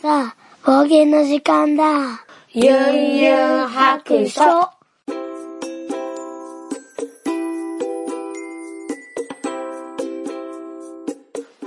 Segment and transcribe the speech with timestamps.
[0.00, 2.24] さあ、冒険の時間だ。
[2.52, 4.40] ゆんゆん白書。
[4.42, 4.70] は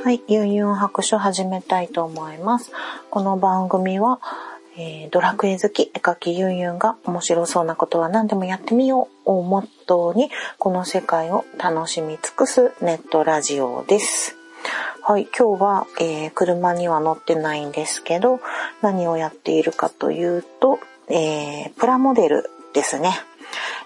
[0.08, 2.72] い、ユンユン白書始めたいと思います。
[3.10, 4.22] この番組は、
[4.78, 14.41] えードラクエ好き、絵描きユンユンが面白そうなことは何でもやってみようをモットーに、この世界を楽しみ尽くすネットラジオです。
[15.04, 18.40] はい、今日は、えー車には乗ってないんですけど、
[18.84, 23.12] 何をやっているかというと、えープラモデルですね。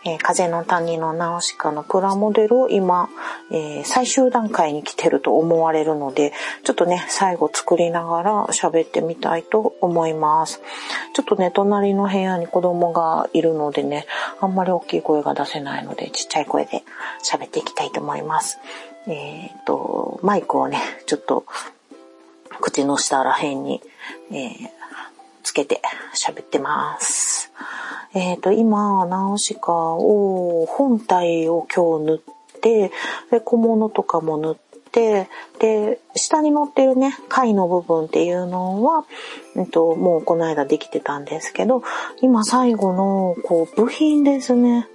[0.04, 3.08] えー風の谷のナウシカのプラモデルを今、
[3.50, 6.34] えー最終段階に来てると思われるので、
[6.66, 10.62] ちょっとね、最後作りながら喋ってみたいと思います。
[11.14, 14.06] ちょっとね、隣の部屋に子供がいるのでね、
[14.42, 16.84] あんまり大きい声が出せないので、ちっちゃい声で
[17.24, 18.60] 喋っていきたいと思います。
[19.08, 21.46] えっ、と、マイクをね、ちょっと
[22.62, 23.82] 口の下ら辺に、
[24.32, 24.86] えー
[25.46, 25.80] つけて
[26.16, 27.52] 喋ってます。
[28.14, 32.92] えっ、と、今、ナウシカを、本体を今日塗って、
[33.30, 34.56] で、小物とかも塗っ
[34.92, 35.30] て、
[35.60, 39.06] で、下に乗ってるね、貝の部分っていうのは、
[39.56, 41.84] うんと、もうこの間できてたんですけど、
[42.22, 44.88] 今最後の、こう、部品ですね。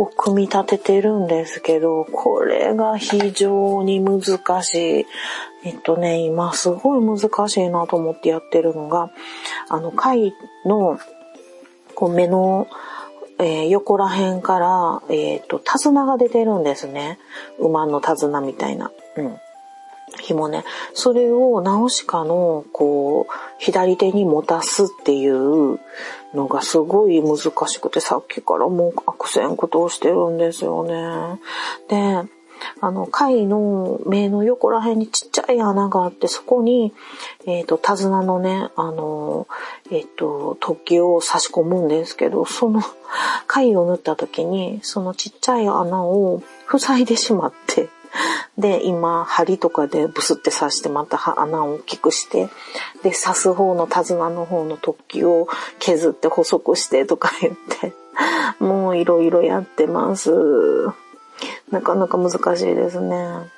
[0.00, 4.22] を組み立ててるんですけど、これが非常に難
[4.62, 5.06] しい。
[5.64, 9.10] えっとね、今すごい難しいなと思ってやってるのが、
[9.68, 10.98] あの、貝の、
[11.94, 12.68] こう目の、
[13.40, 17.18] えー横ら辺から、えっ、と、手綱が出てるんですね。
[17.58, 18.90] 馬の手綱みたいな。
[19.16, 19.38] うん。
[20.20, 20.64] 紐ね。
[20.94, 25.78] それをナウシカの、こう、左手に持たすっていう
[26.34, 31.40] のがすごい難しくて、さっきからもう悪戦苦闘してるんですよね。
[31.88, 32.28] で、
[32.80, 36.92] あの、貝の目の横ら辺にちっちゃい穴があって、そこに、
[37.46, 39.46] えっ、と、手綱のね、あの、
[39.90, 42.82] えっ、と、突起を差し込むんですけど、その
[43.46, 46.42] 貝を縫った時に、そのちっちゃい穴を
[46.78, 47.88] 塞いでしまって、
[48.58, 52.48] で、今、針とかでブスって刺して、また穴を大きくして、
[53.02, 55.48] で、刺す方の手綱の方の突起を
[55.78, 57.92] 削って細くしてとか言って、
[58.58, 60.32] もういろいろやってます。
[61.70, 63.50] なかなか難しいですね。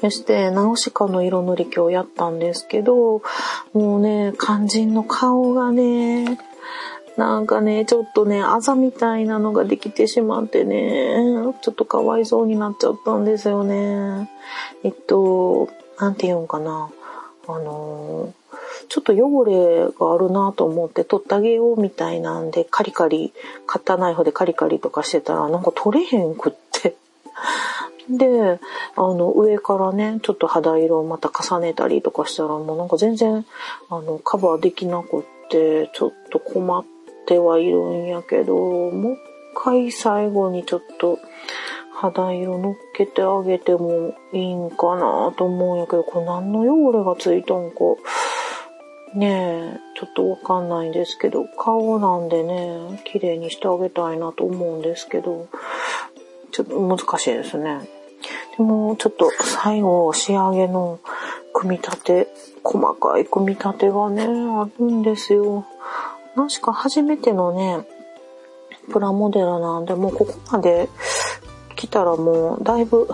[0.00, 3.22] そして、ナウシカの色塗り今日やったんですけど、
[3.72, 6.38] もうね、肝心の顔がね、
[7.16, 11.16] なんかね、ちょっとね、あざみたいなのができてしまってね、
[11.62, 14.30] ちょっとかわいそうになっちゃったんですよね。
[14.84, 15.68] えっと、
[15.98, 16.90] なんて言うんかな。
[17.48, 18.34] あの
[18.88, 23.32] ちょっと汚れがあるなと思って取ってあげようみたいなんで、カリカリ、
[23.66, 26.96] カッターナイフでカリカリとかしてたら、なんか取れへんくって。
[28.08, 28.60] で、
[28.94, 33.44] あの、上からね、ちょっと肌色をまた重ねたりとかしたら、もうなんか全然、
[33.90, 36.95] あの、カバーできなくって、ちょっと困って
[37.26, 39.18] てはいるんやけど、もう一
[39.54, 41.18] 回最後にちょっと、
[41.98, 47.76] 肌色乗っけてあげてもいいんかなと思うんやけど、これ何の汚れがついたんか、
[49.14, 55.46] ねえ、ちょっとわかんないんですけど、顔なんでね、綺麗にしてあげたいなと思うんですけど、
[56.52, 57.88] ちょっと難しいですね。
[58.58, 60.98] でも、ちょっと最後、仕上げの
[61.54, 62.28] 組み立て、
[62.62, 65.64] 細かい組み立てがね、あるんですよ。
[66.36, 67.86] 確か初めてのね、
[68.92, 70.88] プラモデルなんで、もうここまで
[71.76, 73.08] 来たらもう、だいぶ、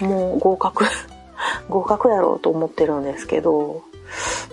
[0.00, 0.84] もう合格、
[1.70, 3.82] 合格やろうと思ってるんですけど、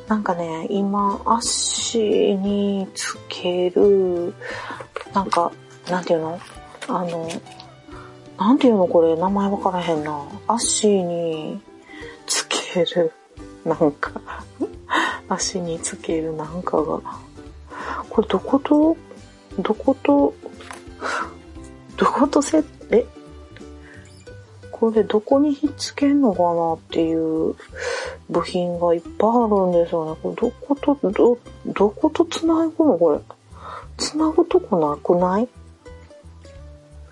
[0.07, 1.99] なんかね、今、足
[2.37, 4.33] につける、
[5.13, 5.51] なんか、
[5.89, 6.39] なんていうの？
[6.87, 7.27] あの、
[8.37, 8.87] なんていうの？
[8.87, 10.21] これ、名前わからへんな。
[10.47, 11.61] 足に
[12.27, 13.11] つける、
[13.65, 14.11] なんか、
[15.27, 17.01] 足につけるなんかが、
[18.09, 18.97] これどこと、
[19.59, 20.33] どこと、
[21.97, 23.05] どことせ、え？
[24.71, 27.55] これどこにひっつけんのかなっていう
[28.29, 30.17] 部品がいっぱいあるんですよね。
[30.21, 31.37] これどこと、ど、
[31.67, 32.97] どこと繋ぐの？
[32.97, 33.19] これ。
[33.97, 35.47] 繋ぐとこなくない？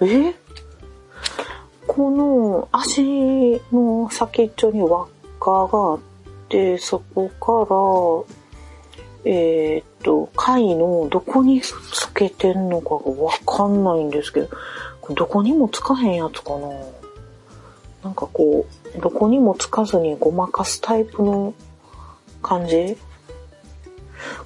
[0.01, 0.33] え？
[1.88, 5.07] この足の先っちょに輪っ
[5.39, 6.00] かがあっ
[6.50, 8.40] て、そこから、
[9.23, 11.73] えーっと、貝のどこにつ
[12.13, 14.50] けてんのかがわかんないんですけど、
[15.13, 16.69] どこにもつかへんやつかな。
[18.03, 18.65] なんかこ
[18.95, 21.53] う、どこにもつかずにごまかすタイプの
[22.41, 22.97] 感じ？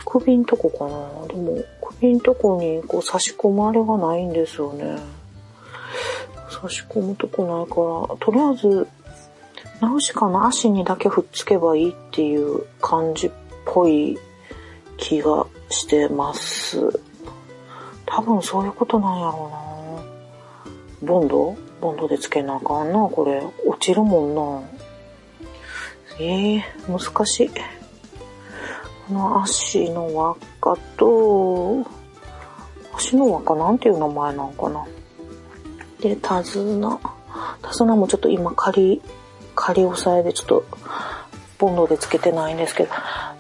[0.06, 1.28] 首んとこかな。
[1.28, 4.98] でも、首んとこにこう差し込むあれがないんですよね。
[6.50, 8.88] 差し込むとこないから、とりあえず、
[9.82, 13.32] ナウシカの足にだけふっつけばいいっていう感じっ
[13.66, 14.18] ぽい
[14.98, 17.02] 気がしてます。
[18.06, 19.50] 多分そういうことなんやろ
[21.02, 21.12] うな。
[21.14, 21.56] ボンド？
[21.82, 23.44] ボンドでつけなあかんな、これ。
[23.66, 24.64] 落ちるもんな。
[26.20, 27.50] ええー、難しい。
[27.50, 31.86] この足の輪っかと、
[32.96, 34.86] 足の輪っかなんていう名前なんかな。
[36.00, 37.00] で、手綱。
[37.62, 39.02] 手綱もちょっと今仮、
[39.54, 40.66] 仮押さえでちょっと、
[41.58, 42.90] ボンドでつけてないんですけど、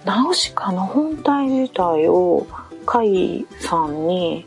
[0.06, 2.46] ナウシカの本体自体を、
[2.86, 4.46] カイさんに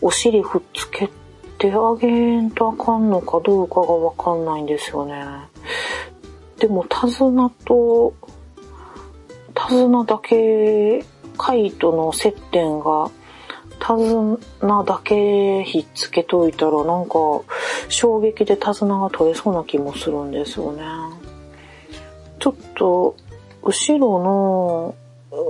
[0.00, 1.10] お尻ふっつけ
[1.58, 5.24] てあげんとあかんのかどうかがわかんないんですよね。
[6.58, 8.14] でも、手綱と、
[9.54, 11.04] 手綱だけ、
[11.36, 13.10] 貝との接点が、
[13.80, 13.86] 手
[14.60, 17.14] 綱だけひっつけといたら、なんか、
[17.88, 20.84] 衝撃で手綱が取れそうな気もするんですよね。
[22.44, 23.16] ちょっと、
[23.62, 24.94] 後ろの、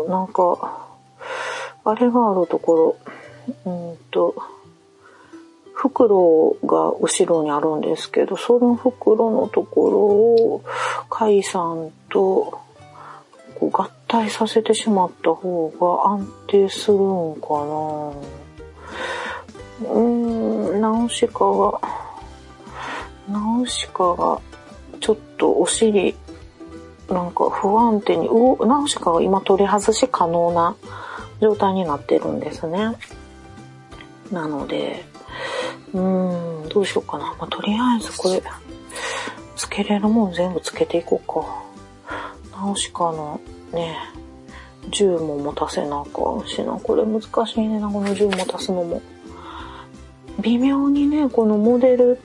[0.08, 0.86] なんか、
[1.84, 2.96] あれがあるとこ
[3.66, 4.36] ろ、うんと、
[5.72, 10.62] 袋が後ろにあるんですけど、その袋のところを、
[11.10, 12.60] カイさんと
[13.58, 18.12] こう合体させてしまった方が安定するんかな。
[19.90, 21.80] うーん、ナウシカが、
[23.28, 24.40] ナウシカが、
[25.00, 26.14] ちょっとお尻、
[27.08, 30.76] なんか不安定に、うナウシカが今取り外し可能な
[31.40, 32.96] 状態になってるんですね。
[34.32, 35.04] なので、
[35.92, 37.34] うーん、どうしようかな。
[37.38, 38.42] まあ、とりあえずこれ、
[39.56, 41.64] つけれるもん全部つけていこうか。
[42.56, 43.40] ナウシカの
[43.72, 43.96] ね、
[44.90, 46.72] 銃も持たせなあかんしな。
[46.72, 49.02] これ難しいねな、この銃持たすのも。
[50.40, 52.20] 微妙にね、このモデル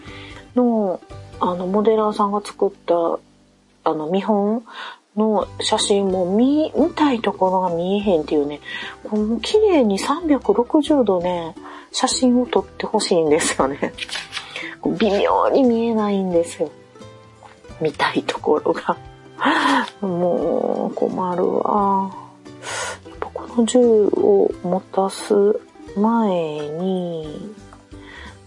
[0.56, 1.00] の、
[1.40, 3.20] あの、モデラーさんが作った、
[3.90, 4.64] あの、見本
[5.16, 8.62] の写真も見、見たいところが見えへんっていうね、
[9.04, 11.56] この綺麗に360度ね、
[11.92, 13.94] 写真を撮ってほしいんですよね。
[15.00, 16.72] 微妙に見えないんですよ。
[17.82, 18.98] 見たいところが。
[20.02, 22.12] もう困るわ。
[23.08, 25.34] やっぱこの銃を持たす
[25.98, 27.56] 前に、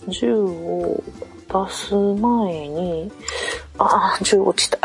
[0.08, 1.02] 銃を持
[1.48, 3.10] たす前に、
[3.78, 4.78] ああ、銃落ちた。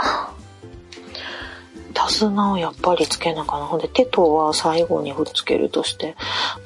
[1.97, 3.65] 手綱をやっぱりつけなかな。
[3.65, 6.15] ほんで手とは最後にくっつけるとして、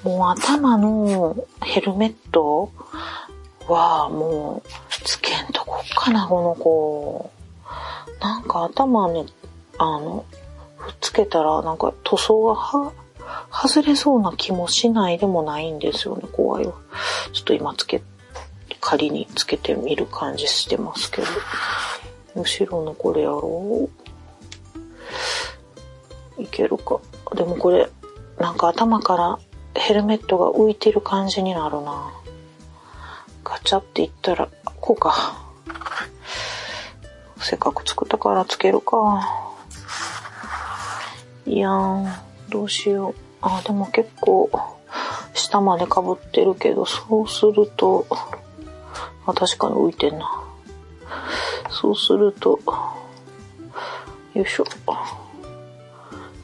[0.04, 2.72] もう頭のヘルメット
[3.68, 4.70] はもう
[5.06, 7.32] つけんとこっかな、この子。
[8.20, 9.34] なんか頭に、
[9.78, 10.26] あの、
[10.78, 12.92] くっつけたらなんか塗装がは、
[13.50, 16.74] 外れそうな気もしないでもないんですよね、怖いわ。
[17.32, 18.04] ちょっと今つけ、
[18.82, 21.28] 仮につけてみる感じしてますけど。
[22.36, 24.01] 後ろのこれやろう。
[26.38, 27.00] いけるか。
[27.36, 27.90] でもこれ、
[28.40, 29.40] なんか頭から
[29.76, 32.14] ヘルメットが浮いてる感じになるな。
[33.44, 34.50] ガチャっていったら、
[34.80, 35.38] こうか。
[37.40, 39.48] せっかく作ったからつけるか。
[41.46, 42.14] いやー、
[42.50, 43.16] どうしよう。
[43.42, 44.50] あ、でも結構、
[45.34, 48.06] 下まで被ってるけど、そうすると、
[49.26, 50.44] あ、確かに浮いてんな。
[51.70, 52.60] そうすると、
[54.34, 54.66] よいしょ。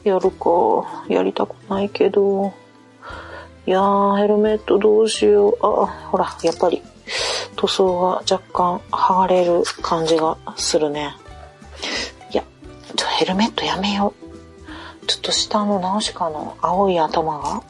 [0.04, 1.04] やるか。
[1.08, 2.52] やりたくないけど。
[3.66, 5.58] いやー、ヘルメットどうしよう。
[5.60, 6.82] あ、ほら、やっぱり
[7.56, 11.14] 塗装が若干剥がれる感じがするね。
[12.32, 12.44] いや、
[12.96, 14.14] ちょ、ヘルメットやめよ
[15.02, 15.06] う。
[15.06, 17.62] ちょっと下のナウシカの青い頭が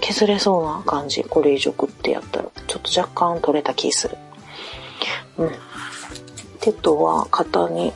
[0.00, 1.24] 削れそうな感じ。
[1.24, 2.48] これ以上グッてやったら。
[2.66, 4.16] ちょっと若干取れた気する。
[5.38, 5.50] うん。
[6.60, 7.92] 手とは肩に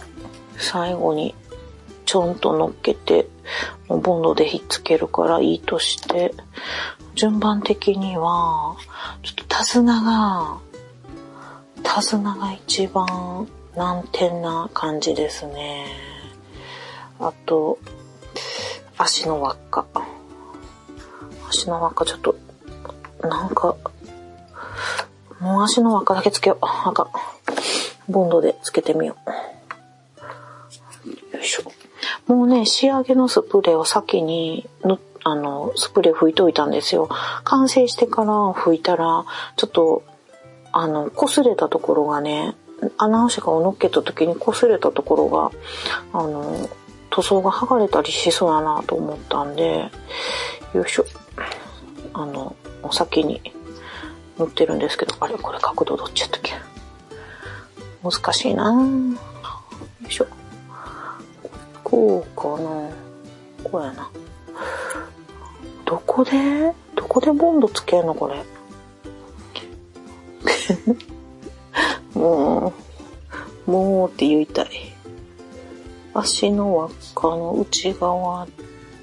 [0.58, 1.34] 最後に
[2.08, 3.28] ちょんと乗っけて
[3.86, 6.32] ボンドでひっつけるからいいとして、
[7.14, 8.78] 順番的には、
[9.22, 10.58] ちょっと手綱が、
[11.82, 13.46] 手綱が一番
[13.76, 15.84] 難点な感じですね。
[17.20, 17.78] あと、
[18.96, 19.84] 足の輪っか。
[21.50, 22.36] 足の輪っかちょっと、
[23.20, 23.76] なんか、
[25.40, 26.64] もう足の輪っかだけつけよう。
[26.64, 27.08] あかん。
[28.10, 29.30] ボンドでつけてみよう。
[31.36, 31.70] よいしょ。
[32.26, 37.08] もうね、仕上げのスプレーを先にの、あの、スプレー拭いといたんですよ。
[37.44, 39.24] 完成してから拭いたら、
[39.56, 40.02] ちょっと、
[40.72, 42.54] あの、擦れたところがね、
[42.96, 45.50] 穴押しがを乗っけた時に擦れたところが、
[46.12, 46.68] あの、
[47.10, 49.90] 塗装が剥がれたりしそうだなと思ったんで、
[50.74, 51.04] よいしょ。
[52.12, 53.40] あの、お先に
[54.38, 56.52] 塗ってるんですけど、あれこれ角度どっちやったっけ？
[58.04, 59.16] 難しいなよ
[60.08, 60.26] いしょ。
[61.90, 62.90] こうかな。
[63.64, 64.10] こうやな。
[65.84, 66.30] どこで？
[66.94, 68.44] どこでボンドつけんのこれ？
[72.14, 72.74] も
[73.66, 74.68] う、もうって言いたい。
[76.12, 78.46] 足の輪っかの内側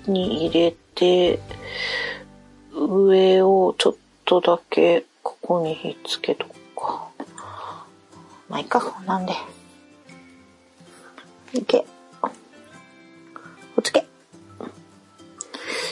[0.05, 1.39] に入れて、
[2.73, 7.07] 上をちょっとだけここにひっつけとくか。
[8.49, 9.33] まあ、いいか、こんなんで。
[11.53, 11.85] いけ。
[13.77, 14.05] おつけ。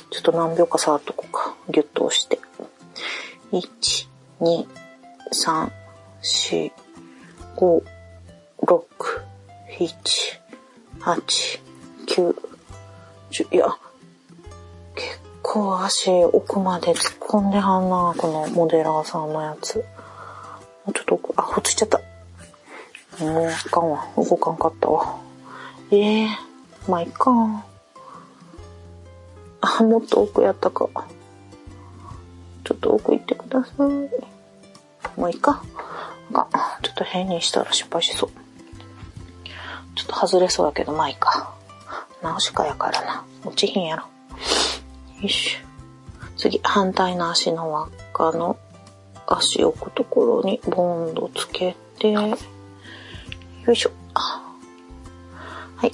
[0.10, 1.56] ちょっと何秒か触っとこうか。
[1.70, 2.40] ギュッと押して。
[3.52, 4.08] 1、
[4.42, 4.68] 2、
[5.32, 5.72] 3、
[6.22, 6.72] 4、
[7.56, 7.84] 5、
[8.64, 8.88] 6、
[9.78, 9.94] 7、
[11.00, 11.62] 8、
[12.08, 12.36] 9、
[13.32, 13.68] 10、いや、
[14.96, 19.78] 結構足奥まで突っ込んではんな、このモデラーさんのやつ。
[19.78, 19.84] も
[20.88, 22.00] うちょっと奥、あ、ほついちゃった。
[23.20, 24.08] もうあかんわ。
[24.18, 25.20] 動かんかったわ。
[25.92, 27.66] ええー、まあいっか。
[29.66, 30.90] あ、もっと奥やったか。
[32.66, 33.80] ちょっと奥行ってください。
[35.20, 35.64] もういいか。
[36.32, 36.48] が、
[36.82, 38.30] ちょっと変にしたら失敗しそう。
[39.96, 41.54] ちょっと外れそうやけど、まあいいか。
[42.22, 43.26] 直しかやからな。
[43.46, 44.04] 落ちひんやろ。
[45.22, 45.58] よし。
[46.38, 48.58] 次、反対の足の輪っかの
[49.28, 52.38] 足置くところにボンドつけて、よ
[53.72, 53.92] いしょ。
[54.14, 55.92] はい。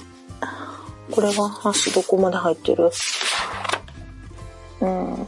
[1.12, 2.90] これは足どこまで入ってる？
[4.80, 5.26] うん。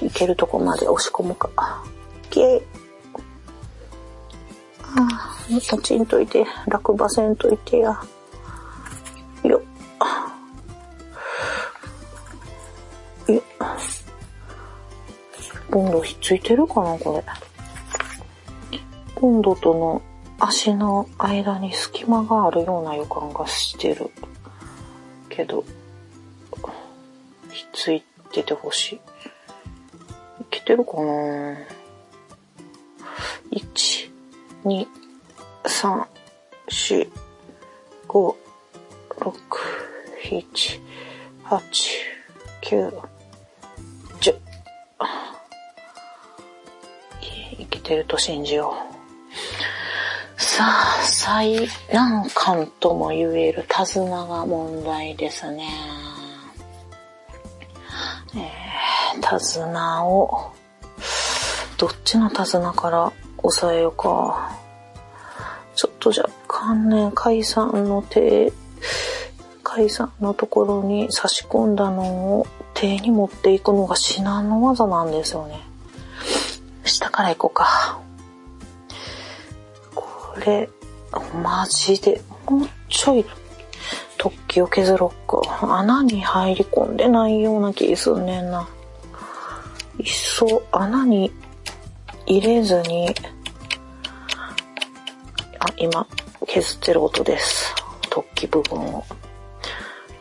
[0.00, 1.84] いけるとこまで押し込むか。
[2.32, 2.62] イェイ。
[4.82, 8.00] ああ、立ちんといて、落馬せんといてや。
[9.44, 9.62] よ
[13.28, 13.32] っ。
[13.32, 13.42] よっ。
[15.70, 17.22] ボンドひっついてるかな、こ
[18.72, 18.80] れ。
[19.20, 20.02] ボンドとの
[20.38, 24.10] 足の間に隙間があるような予感がしてる。
[25.28, 25.64] けど、
[27.50, 28.11] ひっついて
[28.42, 28.94] てほしい。
[28.96, 29.00] い
[30.50, 31.02] けてるかな
[33.50, 34.10] ?1、
[34.64, 34.86] 2、
[35.64, 36.06] 3、
[36.68, 37.10] 4、
[38.08, 38.36] 5、
[39.18, 39.32] 6、
[40.30, 40.80] 7、
[41.44, 41.60] 8、
[42.62, 42.90] 9、
[44.20, 44.38] 10。
[47.58, 48.74] いけてると信じよ
[50.38, 50.40] う。
[50.40, 56.01] さあ、最難関とも言える手綱が問題ですね。
[58.34, 60.52] えー、手綱を、
[61.76, 64.56] どっちの手綱から押さえようか。
[65.74, 68.52] ちょっと若干ね、解散の手、
[69.62, 75.60] 解散のところに差し込んだのを手に持っていくのが至難の技なんですよね。
[76.84, 78.00] 下から行こうか。
[79.94, 80.04] こ
[80.44, 80.68] れ、
[81.42, 83.24] マジで、もうちょい
[84.22, 85.40] 突起を削ろっか。
[85.80, 88.68] 穴に入り込んでないような気すんねんな。
[89.98, 91.32] いっそ穴に
[92.26, 93.12] 入れずに、
[95.58, 96.06] あ、今、
[96.46, 97.74] 削ってる音です。
[98.10, 99.04] 突起部分を。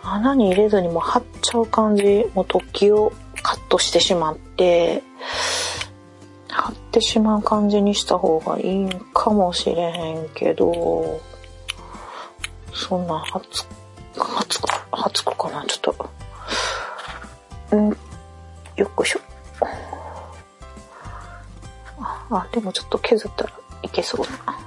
[0.01, 5.03] 穴に入れずにもう貼っちゃう感じ、もう突起をカットしてしまって、
[6.49, 11.21] 貼ってしまう感じにした方がいいんかもしれへんけど、
[12.73, 13.23] そんな、
[14.13, 15.95] つ、はつく、はつくかな、ちょっ
[17.69, 17.75] と。
[17.75, 17.89] ん
[18.75, 19.19] よっこしょ。
[22.33, 23.51] あ、でもちょっと削ったら
[23.83, 24.57] いけそうな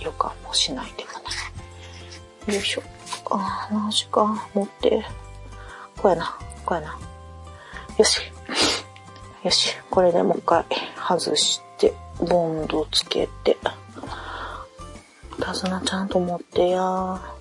[0.00, 2.54] 予感もしないでもない。
[2.54, 2.82] よいしょ。
[3.30, 4.48] あ、マジか。
[4.54, 5.04] 持って。
[5.96, 6.38] こうやな。
[6.64, 6.98] こうやな。
[7.96, 8.20] よし。
[9.42, 9.76] よし。
[9.90, 10.64] これでもう一回
[10.96, 13.56] 外して、ボンドつけて。
[15.40, 17.20] 手綱ちゃんと持ってや。
[17.36, 17.37] 手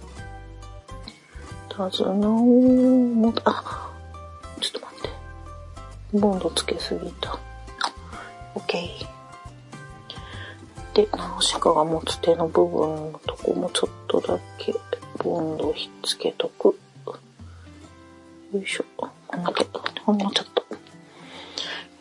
[1.91, 3.91] 綱を持って、あ、
[4.59, 5.09] ちょっと待って。
[6.13, 7.37] ボンドつけすぎた。
[8.55, 9.17] オッケー。
[10.95, 14.73] で、ナウシカが持つ手の部分のとこもちょっとだけ
[15.23, 16.79] ボンドをひっつけとく。
[18.53, 18.85] よいしょ。
[18.95, 19.07] こ
[19.37, 19.67] んだけ。
[20.03, 20.63] ほんのちょっと。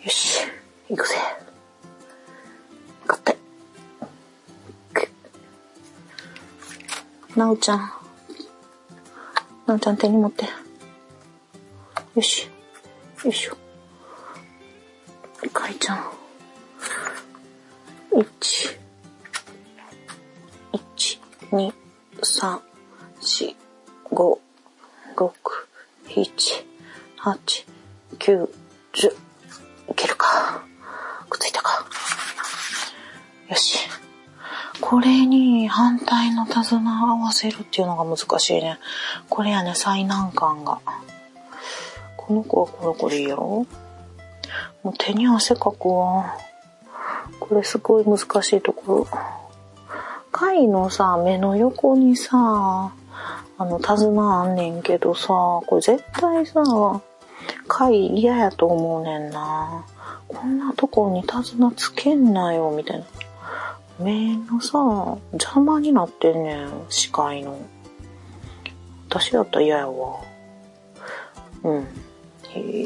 [0.04, 0.40] よし。
[0.88, 1.14] 行くぜ。
[3.06, 3.36] 勝って。
[7.36, 7.95] なおちゃん。
[9.66, 10.44] なおちゃん手に持って。
[12.14, 12.48] よし。
[13.24, 13.56] よいしょ。
[15.52, 15.98] かいちゃん。
[18.12, 18.24] 1、
[20.72, 21.20] 1、
[21.50, 21.72] 2、
[22.22, 22.60] 3、
[23.20, 23.56] 4、
[24.12, 24.38] 5、
[25.16, 25.30] 6、
[26.08, 26.64] 7、
[27.18, 27.66] 8、
[28.18, 28.48] 9、
[28.92, 29.12] 10。
[29.90, 30.62] いけるか。
[31.28, 31.84] くっついたか。
[33.48, 33.78] よし。
[34.80, 38.78] これに反対の手綱合わせるっていうのが難しいね。
[39.36, 40.80] これやね、最難関が。
[42.16, 43.66] この子はこの子でいいやろ？
[44.82, 46.38] もう手に汗かくわ。
[47.38, 49.08] これすごい難しいところ。
[50.32, 52.92] 貝のさ、目の横にさ、あ
[53.58, 55.28] の、手綱あんねんけどさ、
[55.66, 56.62] これ絶対さ、
[57.68, 59.84] 貝嫌やと思うねんな。
[60.28, 63.04] こんなとこに手綱つけんなよ、みたいな。
[64.00, 64.78] 目のさ、
[65.32, 67.58] 邪魔になってんねん、視界の。
[69.18, 70.20] 私だったら嫌やわ。
[71.64, 71.86] うん。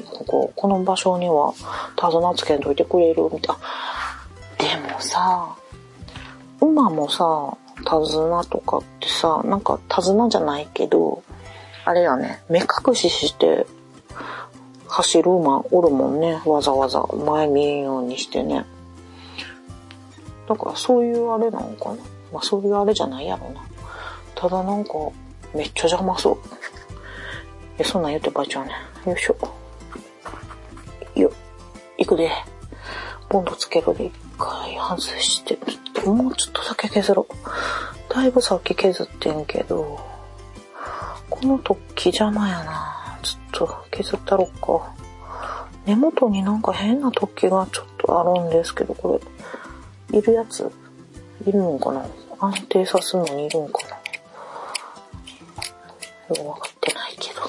[0.05, 1.53] ここ、この場所には
[1.97, 3.57] 手綱つけんといてくれるみたい。
[4.59, 5.57] でもさ、
[6.61, 11.23] 馬もさ、手綱とかってさ、なんか手綱じゃないけど、
[11.85, 13.67] あれやね、目隠しして
[14.87, 16.41] 走る馬おるもんね。
[16.45, 18.65] わざわざ前見えんようにしてね。
[20.49, 21.97] だからそういうあれなのかな。
[22.33, 23.63] まあそういうあれじゃないやろな。
[24.35, 24.91] ただなんか、
[25.55, 26.39] めっちゃ邪魔そう。
[27.79, 28.73] え、そんなん言ってばあちゃうね。
[29.07, 29.37] よいしょ。
[31.15, 31.33] よ、
[31.99, 32.31] いくで。
[33.29, 35.59] ボンドつけるで一回外して、
[36.05, 37.35] もうちょっとだけ削ろう。
[38.13, 40.01] だいぶさっき削ってんけど、
[41.29, 43.19] この突起邪魔やな。
[43.23, 44.95] ちょっと削ったろっか。
[45.87, 49.21] 根元になんか変な突起がちょっとあるんですけど、こ
[50.11, 50.71] れ、いるやつ？
[51.47, 52.05] いるのかな？
[52.41, 54.00] 安定さすのにいるんかな？
[56.31, 57.41] よくわかってないけど。
[57.41, 57.49] よ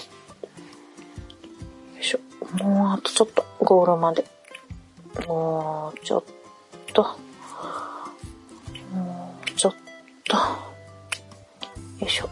[1.99, 2.63] いしょ。
[2.63, 4.25] もうあとちょっと、ゴールまで。
[5.27, 6.23] もうちょっ
[6.93, 7.03] と。
[8.91, 9.75] もうちょっ
[10.27, 10.37] と。
[10.37, 12.29] よいしょ。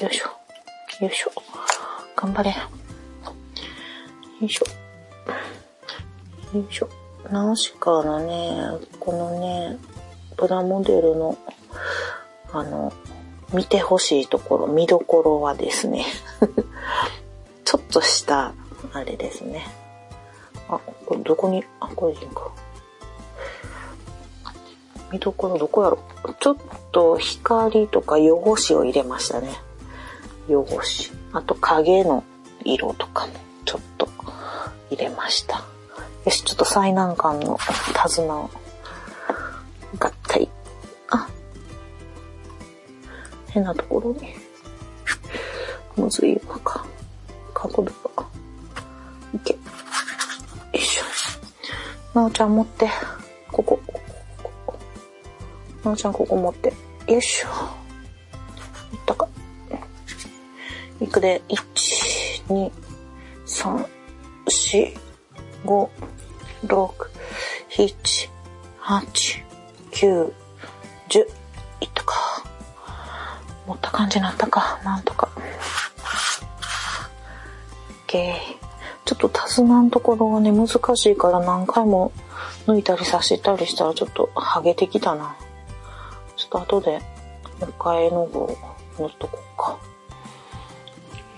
[0.00, 0.28] よいしょ。
[1.04, 1.32] よいしょ。
[2.14, 2.50] 頑張れ。
[2.50, 2.56] よ
[4.40, 4.64] いしょ。
[6.56, 6.88] よいしょ。
[7.32, 9.78] ナウシカのね、このね、
[10.36, 11.36] プラモデルの、
[12.52, 12.92] あの、
[13.52, 16.04] 見てほしいところ、見どころはですね
[17.64, 18.52] ちょっとした、
[18.92, 19.66] あれですね。
[20.68, 22.50] あ、これどこに、あ、これでいいか。
[25.10, 25.98] 見どころどこやろ
[26.38, 26.56] ちょっ
[26.92, 29.48] と光とか汚しを入れましたね。
[30.48, 31.10] 汚し。
[31.32, 32.24] あと影の
[32.64, 33.32] 色とかも
[33.64, 34.08] ちょっと
[34.90, 35.64] 入れました。
[36.24, 37.58] よし、ちょっと最難関の
[38.02, 38.50] 手綱を
[39.98, 40.50] 合体。
[43.58, 44.34] 変なところに。
[45.96, 46.86] むずいわか。
[47.52, 48.24] 角度が。
[49.34, 49.54] いけ。
[49.54, 49.58] よ
[50.72, 51.02] いしょ。
[52.14, 52.88] なおちゃん持って。
[53.50, 53.80] ここ。
[55.82, 56.72] なおちゃんここ持って。
[57.08, 57.48] よいしょ。
[58.94, 59.28] いったか。
[61.00, 61.56] いくで、1、
[62.46, 62.70] 2、
[63.44, 63.86] 3、
[64.46, 64.96] 4、
[65.64, 65.88] 5、
[66.64, 66.92] 6、
[67.70, 68.28] 7、
[68.80, 69.44] 8、
[69.90, 70.32] 9、
[73.88, 74.80] った感じになったか。
[74.84, 75.28] なんとか。
[78.06, 78.34] OK。
[79.04, 82.12] ちょっと手綱のところがね、難しいから何回も
[82.66, 85.34] 抜いたりさしたりしたらちょっとハゲてきたな。
[86.36, 86.98] ちょっと後で、
[87.60, 88.58] もう一回絵の具を
[88.98, 89.78] 塗っとこうか。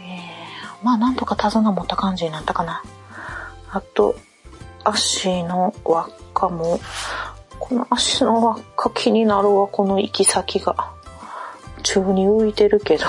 [0.00, 2.82] えー、まあなんとか手綱持った感じになったかな。
[3.70, 4.16] あと、
[4.82, 6.80] 足の輪っかも、
[7.60, 10.99] この足の輪っか気になるわ、この行き先が。
[11.80, 13.04] 宙に浮いてるけど。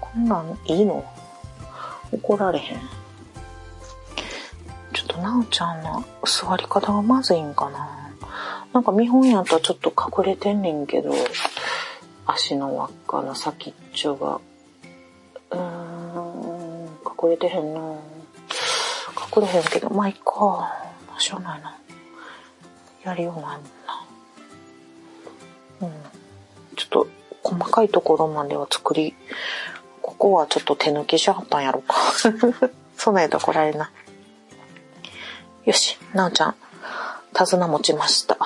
[0.00, 1.04] こんなんいいの？
[2.12, 2.80] 怒られへん。
[4.92, 7.88] ちょっとなおちゃんの座り方がまずいんかな。
[8.72, 11.12] なんか見本やったらちょっと隠れてんねんけど、
[12.26, 14.40] 足の輪っかの先っちょが。
[15.50, 16.88] うーん、
[17.22, 17.80] 隠れてへんな。
[19.34, 20.72] 隠れへんけど、まあ、いっか。
[21.18, 21.76] しょうないな。
[23.04, 24.04] やりようないもんな。
[25.80, 25.92] うん。
[26.76, 27.06] ちょっと、
[27.46, 29.14] 細かいところまでは作り、
[30.02, 31.94] ここはちょっと手抜きしはったんやろうか。
[32.98, 33.90] そなんやったられな。
[35.64, 36.54] よし、なおちゃん、
[37.32, 38.36] 手綱持ちました。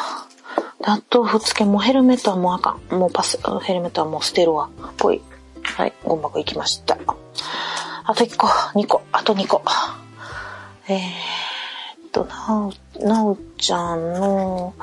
[0.83, 2.95] あと、ふつけもヘルメットはもうあかん。
[2.95, 4.69] もうパス、ヘルメットはもう捨てるわ。
[4.99, 5.23] ぽい。
[5.63, 6.99] はい、ゴン箱行きました。
[8.05, 9.63] あと1個、2個、あと2個。
[10.89, 11.01] えー
[12.13, 14.75] と、なお、なおちゃんの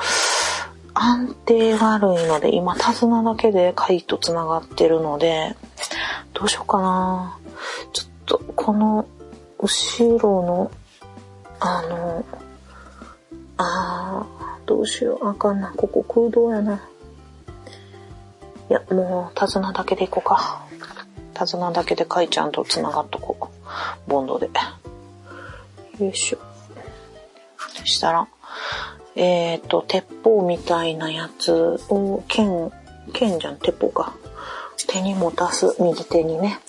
[1.00, 5.56] 安定悪いので、今手綱だけで貝と繋がってるので、
[6.34, 7.38] どうしようかな。
[7.94, 9.08] ちょっと、この、
[9.60, 10.72] 後ろの、
[11.60, 12.26] あの、
[13.58, 15.28] あー、どうしよう。
[15.28, 15.72] あかんな。
[15.76, 16.76] ここ空洞やな。
[18.70, 20.66] いや、もう、手綱だけでいこうか。
[21.34, 23.52] 手綱だけで貝ちゃんと繋がっとこ
[24.08, 24.10] う。
[24.10, 24.50] ボンドで。
[26.00, 26.40] よいしょ。
[27.88, 28.28] したら、
[29.18, 32.72] えっ、ー、と、鉄砲みたいなやつを、剣、
[33.14, 34.14] 剣じゃん、鉄砲か。
[34.88, 36.60] 手に持たす、右手にね。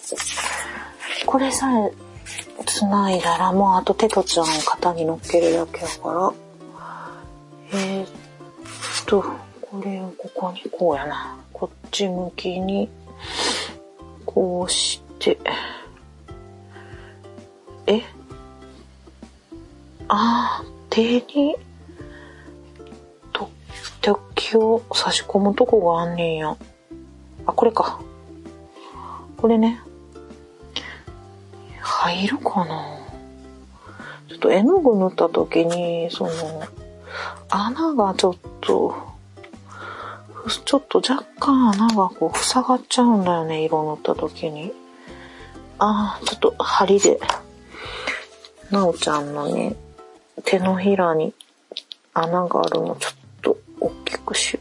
[1.26, 1.92] これさえ、
[2.64, 6.32] 繋いだらもうあとテトちゃんを肩に乗っけるだけやから、
[7.74, 8.08] えー、っ
[9.04, 9.22] と、
[9.60, 11.38] これをここにこうやな。
[11.52, 12.88] こっち向きに、
[14.24, 15.38] こうして、
[17.86, 18.00] え？
[20.08, 21.56] ああ、手に、
[24.00, 26.56] と、突起を差し込むとこがあんねんや。
[27.46, 28.00] あ、これか。
[29.36, 29.80] これね。
[31.80, 32.98] 入るかな
[34.28, 36.30] ちょっと絵の具塗った時に、その、
[37.48, 38.94] 穴がちょっと、
[40.64, 44.72] ちょっと若干穴がこう塞がっちゃうんだよね、色塗った時に。
[45.78, 47.18] ああ、ちょっと針で、
[48.70, 49.76] なおちゃんのね、
[50.44, 51.32] 手のひらに
[52.12, 53.17] 穴があるのちょっ
[54.28, 54.60] と大きくしよ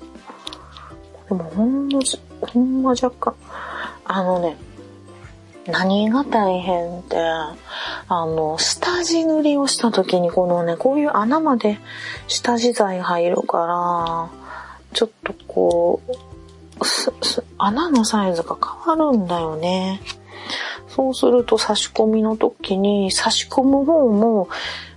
[1.25, 1.29] う。
[1.29, 2.01] でもほんの、
[2.41, 3.35] ほんま若干、
[4.05, 4.57] あのね、
[5.67, 7.55] 何が大変って、あ
[8.09, 11.79] の、下地塗りをした時にこのね、こういう穴まで
[12.27, 14.29] 下地剤入るから、
[14.93, 16.11] ちょっとこう、
[17.57, 20.01] 穴のサイズが変わるんだよね。
[20.87, 24.47] そうすると差し込みの時に差し込む方も、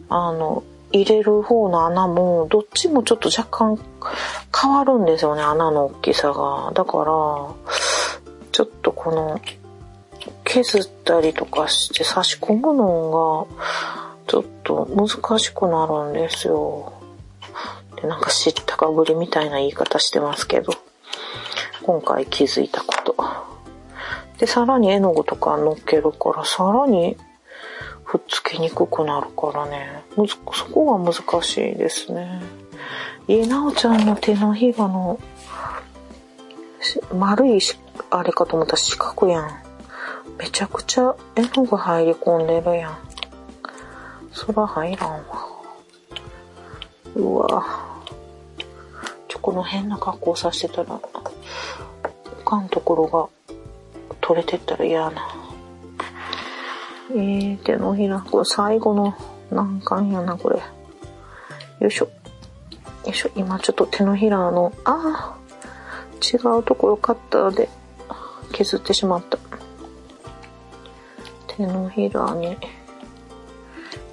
[0.08, 3.78] あの、入れる方の穴も、どっちもちょっと若干
[4.54, 6.72] 変わるんですよね、穴の大きさが。
[6.74, 7.04] だから、
[8.52, 9.40] ちょっとこの、
[10.44, 13.64] 削ったりとかして差し込むのが、
[14.26, 16.92] ちょっと難しくなるんですよ。
[18.00, 20.72] で、なんか知ったかぶりみたいな言い方してますけど、
[21.82, 23.16] 今回気づいたこと。
[24.38, 27.16] で、さらに絵の具とか乗っけるから、さらに
[28.10, 30.02] くっつきにくくなるからね。
[30.52, 32.42] そこが難しいですね。
[33.28, 35.20] 家なおちゃんの手のひらの、
[37.16, 37.60] 丸い
[38.10, 39.48] あれかと思ったら四角やん。
[40.38, 42.98] めちゃくちゃ絵の具入り込んでるやん。
[44.32, 45.46] そら入らんわ。
[47.14, 47.64] うわ
[49.28, 51.00] ちょ、この変な格好させてたら、
[52.44, 53.28] 他のところが
[54.20, 55.49] 取れてったら嫌な。
[57.12, 59.14] えー、手のひら、これ最後の
[59.50, 60.60] 難関やな、これ。
[61.80, 62.04] よいしょ。
[62.04, 62.10] よ
[63.08, 63.30] いしょ。
[63.34, 65.36] 今ちょっと手のひらの、あ、
[66.22, 67.68] 違うところカッターで
[68.52, 69.38] 削ってしまった。
[71.48, 72.56] 手のひらに、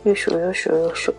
[0.04, 1.16] よいしょよいしょよいしょ。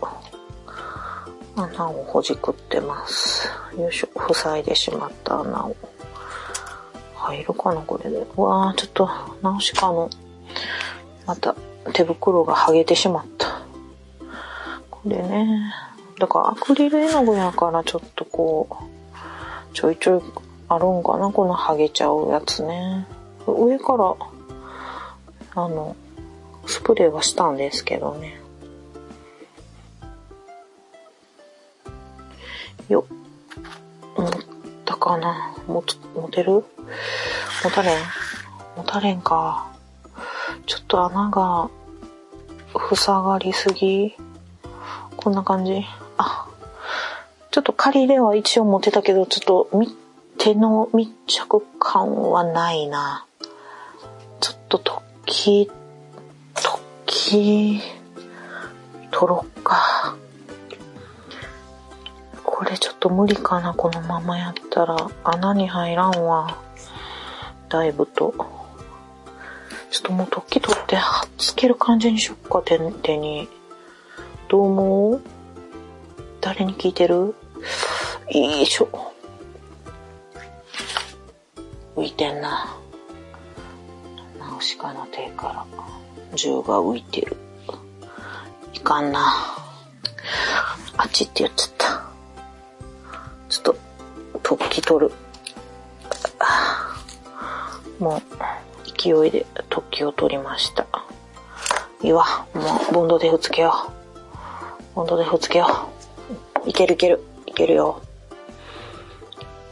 [1.55, 3.49] 穴をほじくってます。
[3.77, 4.33] よいしょ。
[4.33, 5.75] 塞いでしまった穴を。
[7.15, 8.25] 入るかなこれで。
[8.37, 9.09] うわー、ちょっと、
[9.41, 10.09] ナウシカの、
[11.25, 11.55] また、
[11.93, 13.61] 手袋が剥げてしまった。
[14.89, 15.73] これね。
[16.19, 18.75] だからアクリル絵の具やからちょっとこう、
[19.73, 20.21] ちょいちょい
[20.67, 23.07] あるんかなこの剥げちゃうやつね。
[23.47, 24.15] 上から、
[25.55, 25.95] あの、
[26.65, 28.39] スプレーはしたんですけどね。
[32.89, 33.05] よ
[34.17, 34.31] 持っ
[34.85, 36.63] たかな持つ、持てる？
[37.63, 37.97] 持たれん？
[38.75, 39.71] 持たれんか。
[40.65, 41.69] ちょっと穴が
[42.73, 44.15] 塞がりすぎ
[45.17, 45.83] こんな感じ
[46.17, 46.47] あ、
[47.51, 49.69] ちょっと仮では一応持てたけど、ちょっと
[50.37, 53.25] 手の密着感はないな。
[54.39, 55.71] ちょっと突起、
[56.53, 57.81] 突起、
[59.11, 60.15] 取ろっか。
[62.43, 64.95] これちょっと無理かな、このままやったら。
[65.23, 66.57] 穴に入らんわ。
[67.67, 68.58] だいぶと。
[69.91, 73.47] ちょっともう突起取ってはっつける感じにしよっか、手手に。
[74.47, 75.21] どう思う？
[76.41, 77.15] 誰に聞いてる？
[77.15, 77.35] よ
[78.31, 79.13] いしょ。
[81.95, 82.77] 浮いてんな。
[84.39, 85.65] ナウシカの手から
[86.35, 87.35] 銃が浮いてる。
[88.73, 89.33] いかんな。
[90.97, 92.03] あっちって言っちゃった。
[93.49, 93.75] ちょっ
[94.43, 95.11] と、突起取る。
[97.99, 98.21] もう、
[98.85, 99.45] 勢いで
[99.79, 100.85] 突起を取りました。
[102.01, 103.73] いいわ、もう、ボンドでふつけよ
[104.93, 104.95] う。
[104.95, 105.87] ボンドでふつけよ
[106.65, 106.69] う。
[106.69, 107.23] いけるいける。
[107.45, 108.01] いけるよ。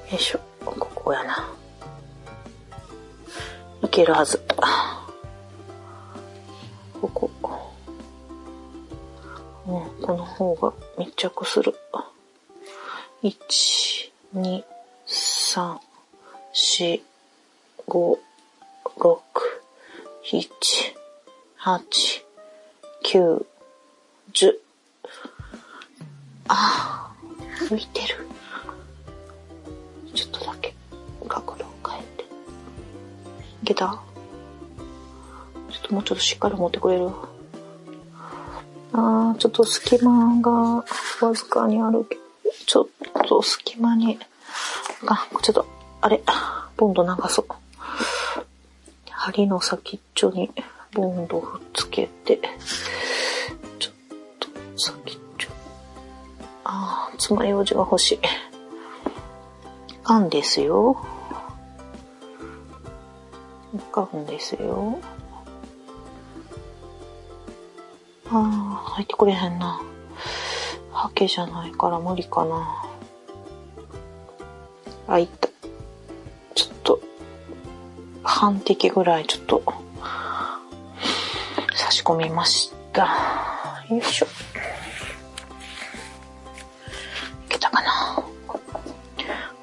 [0.10, 0.39] よいしょ。
[0.63, 1.50] ここやな。
[3.84, 4.41] いけるはず。
[7.02, 7.30] ここ。
[9.67, 11.76] うん、この方が密着する。
[13.24, 13.34] 1、
[14.36, 14.63] 2、
[15.06, 15.78] 3、
[16.54, 17.02] 4、
[17.88, 18.17] 5、
[18.98, 19.57] 6、
[20.29, 20.49] 7、
[21.63, 21.79] 8、
[23.05, 23.45] 9、
[24.33, 24.53] 10。
[26.49, 27.15] ああ、
[27.63, 28.27] 浮いてる。
[30.13, 30.73] ちょっとだけ
[31.29, 32.25] 角度を変えて。
[33.63, 33.85] いけた？
[35.71, 37.09] ちょっともうちょっとしっかり持ってくれる？
[38.91, 40.83] あーちょっと隙間がわ
[41.33, 42.21] ずかにあるけど、
[42.65, 42.87] ちょっ
[43.29, 44.19] と隙間に、
[45.07, 45.65] あ、ちょっと、
[46.01, 46.21] あれ、
[46.75, 47.45] ボンド流そう。
[49.27, 50.49] 針の先っちょに
[50.93, 52.39] ボンドをつけて、
[53.77, 53.93] ちょっ
[54.39, 54.47] と
[54.79, 55.49] 先っちょ。
[56.63, 58.19] あー爪楊枝が欲しい。
[60.05, 60.95] あんですよ。
[63.91, 64.97] かんですよ。
[68.29, 69.81] あー、入ってくれへんな。
[70.93, 72.85] ハケじゃないから無理かな。
[75.05, 75.46] あ、いった。
[78.38, 79.63] ちょっと、半滴ぐらいちょっと、
[81.73, 83.08] 差し込みました。
[83.89, 84.28] よいしょ。
[84.28, 84.30] い
[87.50, 88.23] けたかな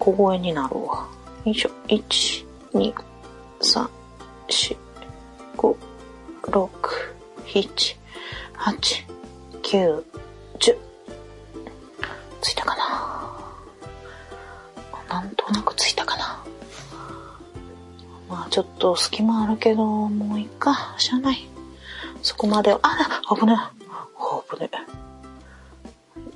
[0.00, 1.08] 小声になるわ。
[1.44, 1.70] よいしょ。
[1.86, 2.92] 1、2、
[3.60, 3.88] 3、
[4.48, 4.76] 4、
[5.56, 5.76] 5、
[6.42, 6.68] 6、
[7.46, 7.96] 7、
[8.56, 9.06] 8、
[9.62, 10.04] 9、
[18.54, 20.94] ちょっと隙間あるけど、もういっか。
[20.96, 21.48] しゃあない。
[22.22, 24.70] そこまで、あ、危ねえ危ね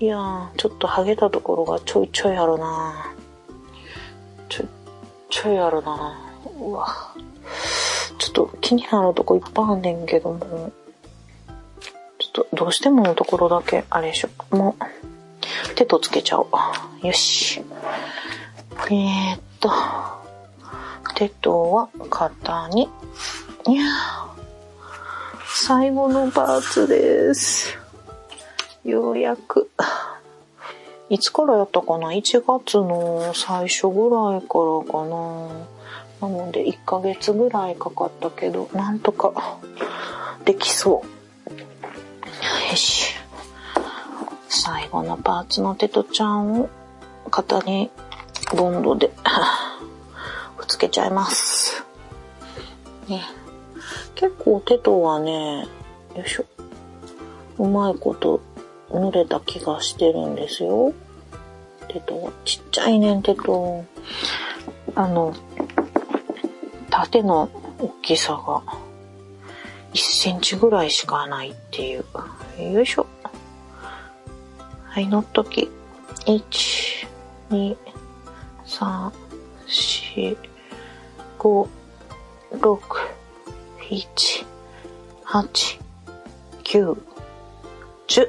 [0.01, 3.15] いやー、ちょっとハゲたところがちょいちょいあるな
[4.49, 4.69] ちょい、
[5.31, 6.19] ちょいあるな
[6.61, 7.15] うわ。
[8.19, 10.73] ちょっと気になるとこいっぱいあんねんけども、
[12.19, 14.57] ちょっとどうしてものところだけ、あれでしょ。
[14.57, 14.75] も
[15.71, 16.49] う、手とつけちゃお
[17.01, 17.07] う。
[17.07, 17.63] よし。
[18.91, 19.71] えー、っと、
[21.19, 22.89] 手とは肩に、
[23.67, 23.85] いや
[25.49, 27.77] 最後のパーツです。
[28.85, 29.69] ようやく。
[31.11, 35.49] いつからやったかな ?1 月の最初ぐらいからかな。
[36.21, 39.59] なので1ヶ月ぐらいかかったけど、なんとか
[40.45, 41.03] できそ
[41.51, 42.71] う。
[42.71, 43.13] よし。
[44.49, 46.69] 最後のパーツのテトちゃんを
[47.33, 47.91] 肩に
[48.57, 49.11] ボンドで
[50.69, 51.85] つけちゃいます。
[53.09, 53.25] ね。
[54.15, 55.67] 結構テトはね、
[56.15, 56.45] よいしょ。
[57.59, 58.41] うまいこと
[58.91, 60.93] 濡れた気がしてるんですよ。
[61.89, 63.85] テトはちっちゃいねん、テト。
[64.95, 65.35] あの、
[66.91, 68.63] 縦の大きさが
[69.95, 72.05] 1センチぐらいしかないっていう。
[72.73, 73.07] よいしょ。
[74.85, 75.71] はい、乗っとき。
[76.27, 77.07] 1、
[77.51, 77.77] 2、
[78.67, 79.13] 3、
[79.67, 80.48] 4、
[81.39, 81.69] 5、
[82.53, 82.81] 6、
[83.79, 84.47] 7、
[85.25, 85.81] 8、
[86.65, 86.97] 9、
[88.09, 88.23] 10。
[88.25, 88.29] い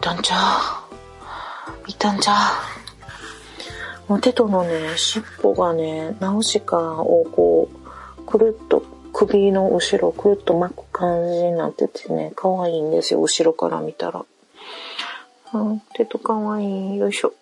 [0.00, 0.86] たんちゃ
[1.86, 2.32] ういたんちゃ
[4.08, 7.68] うもうテトのね、尻尾がね、ナウシカをこ
[8.18, 8.82] う、くるっと
[9.12, 14.24] 首の後ろくるっと巻く感じになっててね、可愛いんですよ、後ろから見たら。
[15.52, 16.96] うん、テト可愛い。
[16.96, 17.32] よいしょ。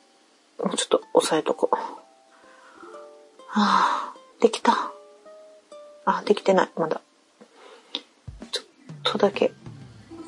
[0.62, 2.07] もうちょっと押さえとこう。
[3.60, 4.92] あ、できた。
[6.04, 7.00] あ、できてない、まだ。
[8.52, 8.66] ちょっ
[9.02, 9.46] とだけ。
[9.46, 9.52] よ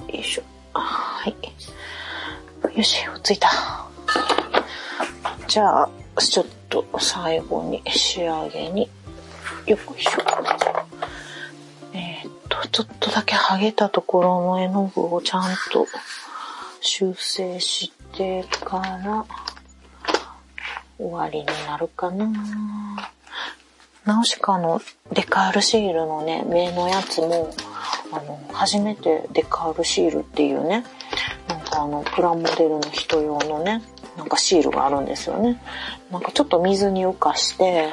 [0.08, 0.42] いしょ。
[0.74, 1.36] はい。
[2.76, 3.48] よし、ついた。
[5.46, 8.90] じゃあ、ちょっと最後に仕上げに、
[9.64, 10.10] よいしょ。
[11.92, 15.86] えー、っと、ちょっとだけ剥げたところの絵の具をちゃんと
[16.80, 19.24] 修正してから
[20.98, 22.26] 終わりになるかな。
[24.06, 24.80] ナウシカの
[25.12, 27.50] デカールシールのね、目のやつも、
[28.12, 30.84] あの、初めてデカールシールっていうね、
[31.48, 33.82] なんかあの、プラモデルの人用のね、
[34.16, 35.62] なんかシールがあるんですよね。
[36.10, 37.90] なんかちょっと水に浮かして、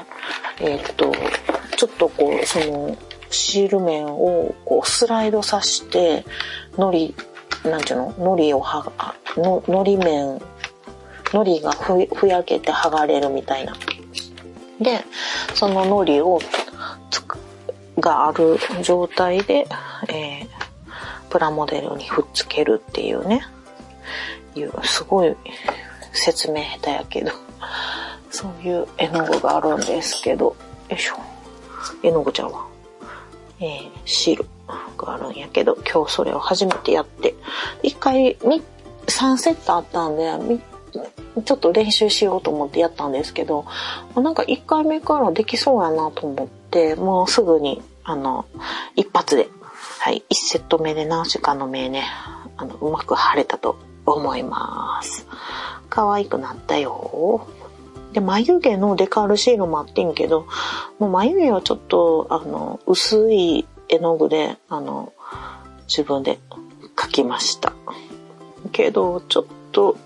[0.60, 1.12] えー、っと、
[1.78, 2.98] ちょっとこう、その、
[3.30, 6.26] シール面をこうスライドさして、
[6.78, 7.14] のり、
[7.66, 8.14] なんちゅうの？
[8.18, 8.90] のりをは
[9.36, 10.42] の、のり面、
[11.34, 13.76] のりがふふやけて剥がれるみたいな。
[14.80, 15.04] で、
[15.54, 16.40] そののりを
[17.10, 17.38] つく、
[18.00, 19.68] がある状態で、
[20.08, 20.48] えー、
[21.30, 23.42] プラモデルにふっつけるっていうね、
[24.56, 25.36] いう、すごい
[26.14, 27.32] 説明下手やけど、
[28.30, 30.56] そういう絵の具があるんですけど、
[30.90, 31.16] よいしょ。
[32.04, 32.68] 絵の具ちゃんは、
[33.60, 34.46] えー、シール
[34.98, 37.34] があるんやけど、今日それを初めてやって、
[37.82, 38.38] 一回、
[39.08, 40.32] 3セットあったんで、
[41.46, 43.66] ちょっと練習しようと思ってやったんですけど、
[44.16, 48.46] なんか1回目からできそうやなと思って、もうすぐに、あの、
[48.96, 49.50] 一発で、
[50.00, 52.06] はい、1セット目で何週間の目ね、
[52.58, 55.28] あの、うまく貼れたと思います。
[55.90, 57.48] 可愛くなったよ。
[58.14, 60.48] で、眉毛のデカールシールもあってんけど、
[60.98, 65.14] もう眉毛はちょっと、あの、薄い絵の具で、あの、
[65.88, 66.40] 自分で
[66.96, 67.74] 描きました。
[68.72, 69.98] けど、ちょっと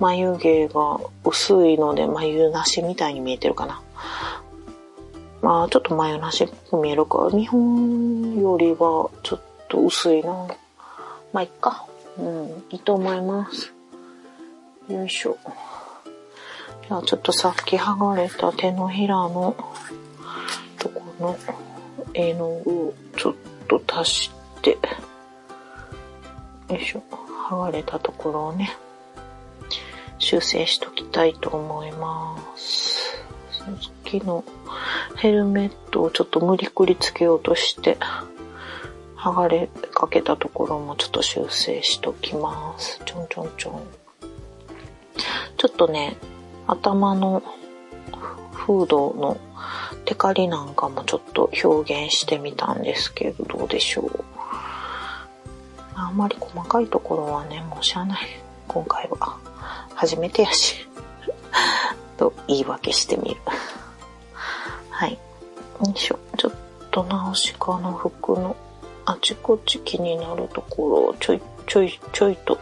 [0.00, 3.80] 眉毛が薄いので眉なしみたいに見えてるかな。
[5.42, 7.30] まあ、ちょっと眉なしっぽく見えるか。
[7.30, 10.32] 日本よりはちょっと薄いな。
[11.32, 11.86] まあ、いっか。
[12.18, 13.72] うん、いいと思います。
[14.88, 15.36] よいしょ。
[16.88, 19.56] じゃあ、ちょっとさっき剥がれた手のひらの
[20.78, 21.36] とこの
[22.14, 23.34] 絵の具をちょっ
[23.68, 24.30] と足し
[24.62, 24.78] て、
[26.70, 27.02] よいしょ。
[27.48, 28.76] 剥がれたところをね、
[30.26, 33.14] 修正しときたいと思います。
[33.52, 34.42] さっきの
[35.14, 37.96] ヘルメットをちょっと無理くりつけようとして、
[39.16, 43.00] 剥がれかけたところもちょっと修正しときます。
[43.04, 43.82] ちょんちょんちょん。
[45.58, 46.16] ちょっとね、
[46.66, 47.40] 頭の
[48.52, 49.36] フードの
[50.06, 54.24] テカリなんかもちょっと表現してみたんですけど、どうでしょう。
[55.94, 58.26] あんまり細かいところはね、もうしゃあない。
[58.66, 59.38] 今回は。
[59.96, 60.86] 初めてやし。
[62.16, 63.36] と言い訳してみる。
[64.90, 65.12] はい。
[65.12, 66.18] よいしょ。
[66.38, 66.52] ちょっ
[66.90, 68.56] と直しかの服の
[69.06, 72.56] あちこち気になるところをちょいちょいちょいと、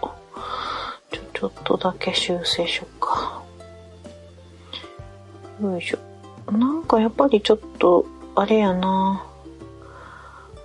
[1.10, 3.42] ちょ、ちょっとだけ修正しようか。
[5.62, 6.52] よいしょ。
[6.52, 9.26] なんかやっぱりちょっと、あれやな。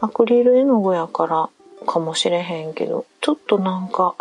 [0.02, 1.50] アクリル絵の具やから
[1.86, 4.16] かもしれへんけど、ちょっとなんか、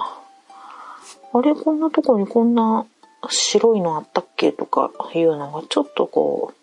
[1.33, 2.87] あれこんなとこにこんな
[3.29, 6.59] 白いのあったっけとかいうのがちょっとこう、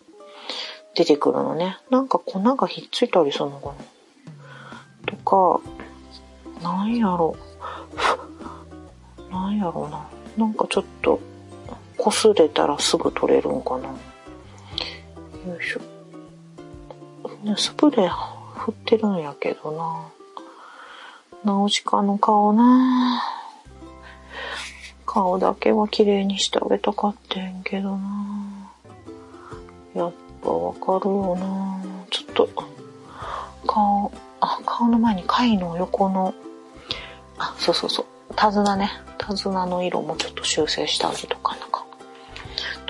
[0.96, 1.78] 出てくるのね。
[1.90, 3.76] なんか粉がひっついたりするのかな
[5.06, 5.62] とか、
[6.64, 7.36] なんやろ。
[9.30, 10.08] なんやろな。
[10.38, 11.20] なんかちょっと、
[11.98, 13.90] こすれたらすぐ取れるんかな。
[13.90, 13.96] よ
[15.60, 15.82] いしょ。
[17.44, 18.10] ね、スプレー
[18.56, 20.06] 振ってるんやけどな。
[21.44, 23.35] ナウシカの顔な
[25.16, 28.70] 顔だけは綺麗にしてあげたかってんけどな
[29.96, 32.50] やっぱわかるよなちょっと、
[33.66, 36.34] 顔、あ、顔の前に貝の横の、
[37.38, 38.92] あ、そうそうそう、手綱ね。
[39.18, 41.86] 手綱の色もちょっと修正したりとかなんか。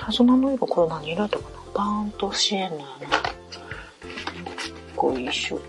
[0.08, 2.86] 手綱の色これ何色だったかなバーンとシエンナやな。
[4.96, 5.60] ご一緒。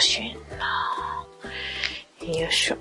[0.00, 1.26] しいな
[2.26, 2.76] よいしょ。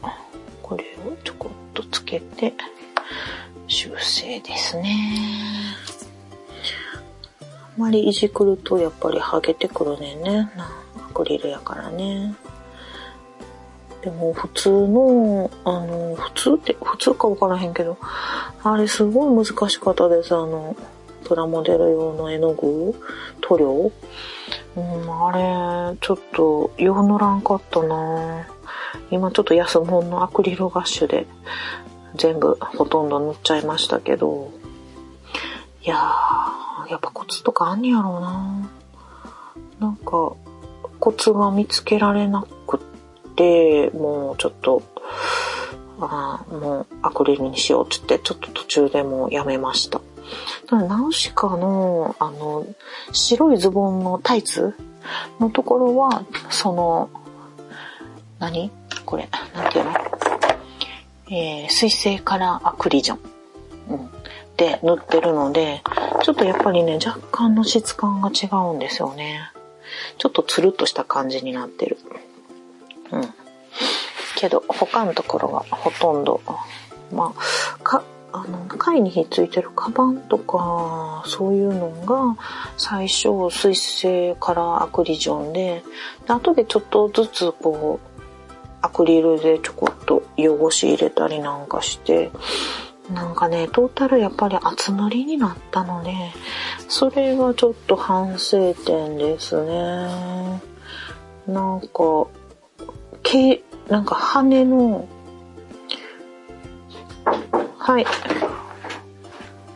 [4.70, 5.76] ですね。
[7.42, 10.52] あまりいじくるとやっぱり剥げてくるねんね。
[10.98, 12.36] アクリルやからね。
[14.02, 17.98] でも普通の、あの、普通って、普通かわからへんけど、
[18.64, 20.36] あれすごい難しかったです。
[20.36, 20.76] あの、
[21.26, 22.96] プラモデル用の絵の具
[23.42, 23.92] 塗料
[24.76, 25.32] うん、あ
[25.92, 28.48] れ、ちょっと、よう乗らんかったな
[29.12, 31.28] 今ちょっと安物のアクリルガッシュで、
[32.16, 34.52] 全部ほとんど塗っちゃいましたけど、
[35.82, 38.70] いやー、やっぱコツとかあんねやろうな
[39.80, 40.34] なんか、
[41.00, 42.80] コツが見つけられなくっ
[43.36, 44.82] て、もうちょっと、
[46.02, 50.02] あもうアクリルにしようって言って、ちょっと途中でもうやめました。
[50.70, 52.66] ナウシカの、あの、
[53.12, 54.76] 白いズボンのタイツ
[55.40, 57.10] のところは、その、
[58.38, 58.70] 何？
[59.06, 59.92] これ、なんていうの？
[61.32, 63.20] えー、水性カラーアクリジョン。
[63.90, 64.10] うん。
[64.60, 65.82] で塗ってるので、
[66.22, 69.40] ちょっとやっぱりね、若干の質感が違うんですよね。
[70.18, 71.98] ちょっとつるっとした感じになってる。
[73.12, 73.34] うん。
[74.36, 76.42] けど、他のところがほとんど、
[77.12, 82.38] まあ、か、あの、貝にひっついてるカバンとか、そういうのが、
[82.78, 85.84] 最初、水性からアクリジョンで、
[86.28, 88.10] で後でちょっとずつこう、
[88.82, 92.32] アクリルでちょこっと汚し入れたりなんかして、
[93.14, 96.14] なんかね、トータルやっぱり厚塗りになったので、
[96.88, 100.62] それがちょっと反省点ですね。
[101.48, 102.28] なんか、
[103.24, 105.08] けなんか羽の
[107.80, 108.06] はい。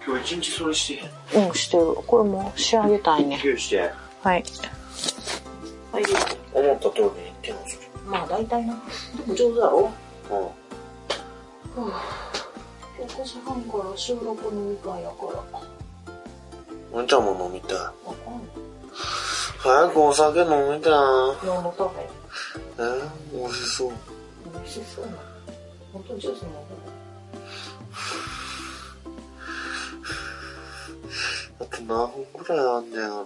[0.06, 1.96] 今日一日それしてへんうん、してる。
[2.06, 3.40] これも仕上げたいね。
[3.58, 3.92] して。
[4.22, 4.44] はい。
[5.92, 6.04] はい。
[6.54, 8.76] 思った通りに言ってますまあ大体な。
[9.26, 9.92] でも上手だろ
[10.30, 10.34] う
[11.82, 11.84] ん。
[11.86, 12.33] はあ、
[13.04, 15.16] 今日9時半から収録のみかんやか
[15.52, 15.60] ら。
[16.94, 17.78] おんちゃんも飲みたい。
[17.78, 18.44] わかんない。
[19.60, 20.92] 早くお酒飲みたい。
[21.46, 21.90] 何のため
[22.78, 23.92] えー、美味しそう。
[24.54, 25.12] 美味しそうな。
[25.92, 26.56] 本当ジュース飲む
[31.60, 33.26] あと何分くらいあんねんやろ。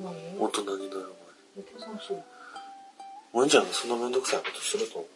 [0.00, 0.38] 何？
[0.38, 1.16] 大人になる
[1.56, 2.22] 計算しよ
[3.32, 5.08] ワンちゃんがそんなめんどくさいことすると思う。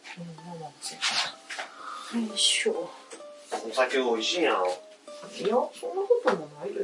[2.15, 2.27] うん。
[2.27, 2.89] よいしょ。
[3.51, 4.67] お酒美味しいんやろ。
[5.37, 6.79] いや、そんなこともないで。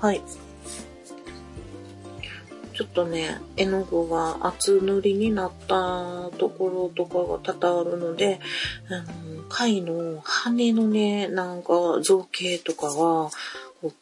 [0.00, 0.22] はい。
[2.74, 8.40] ちょっとね、絵の具が厚塗りになったところとかが多々あるので、
[8.90, 13.30] あの、貝の羽のね、なんか造形とかが、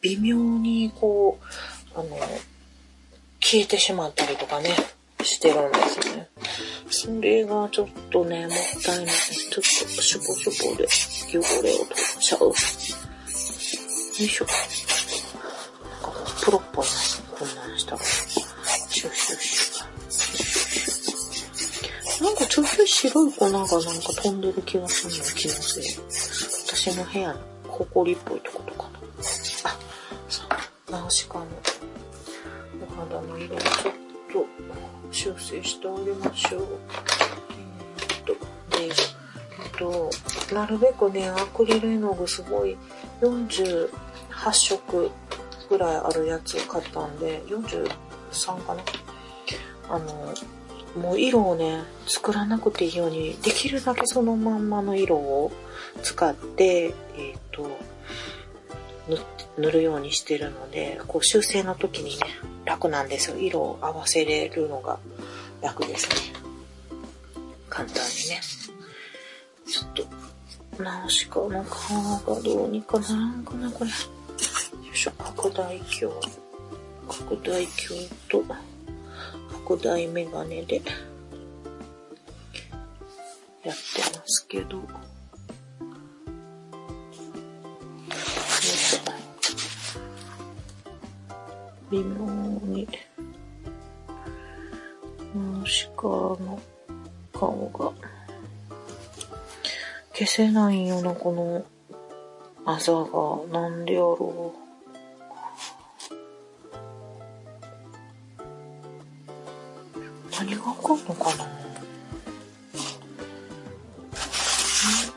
[0.01, 1.39] 微妙にこ
[1.95, 2.17] う、あの、
[3.39, 4.75] 消えてしまったりとかね、
[5.23, 6.29] してるんですね。
[6.89, 9.15] それがちょっとね、もったいない。
[9.15, 10.19] ちょっとシュポシュ
[10.71, 10.85] ポで
[11.29, 12.39] 汚れを取っちゃう。
[12.45, 12.55] よい
[14.27, 14.45] しょ。
[14.45, 14.51] な
[16.09, 16.91] んかプロっぽいな。
[17.39, 17.97] こんなんしたら。
[18.03, 19.83] シュシュシュ。
[22.23, 25.85] なんかちょっと白い粉がなんか飛んでる気がするの気のせい。
[26.67, 28.89] 私の部屋の埃っぽいとことかな。
[28.99, 29.01] あ、
[30.29, 30.45] そう。
[30.91, 31.47] ナウシカの
[32.87, 33.91] お肌の色をちょっと
[34.33, 34.45] と
[35.11, 36.63] 修正してあげましょう。
[37.51, 38.33] えーっと、
[38.77, 38.91] で、えっ
[39.77, 40.09] と、
[40.55, 42.75] なるべくね、アクリル絵の具すごい
[43.21, 43.89] 48
[44.51, 45.11] 色
[45.69, 48.83] ぐらいあるやつ買ったんで、43かな？
[49.89, 50.33] あの、
[50.99, 55.51] もう色をね、作らなくていいように、できるだけそのまんまの色を
[56.01, 57.69] 使って、えっ、と、
[59.57, 62.25] 塗るようにしてるので、こう修正の時にね、
[62.65, 63.37] 楽なんですよ。
[63.37, 64.99] 色を合わせれるのが
[65.61, 66.39] 楽ですね。
[67.69, 68.41] 簡単にね。
[69.67, 71.67] ちょっと、ナウシカの皮
[72.25, 73.89] がどうにかならんかな、これ。
[73.89, 73.95] よ
[74.93, 76.13] いしょ、拡大鏡。
[77.07, 78.43] 拡大鏡と、
[79.67, 80.81] 拡大メガネで、
[83.63, 84.81] やってますけど。
[91.93, 92.25] 微妙
[92.65, 92.87] に、
[95.35, 96.59] ナウシカの
[97.31, 97.91] 顔が、
[100.11, 101.63] 消せないような、この、
[102.65, 104.63] あざが、なんでやろう。
[110.31, 111.45] 何がわかんのかな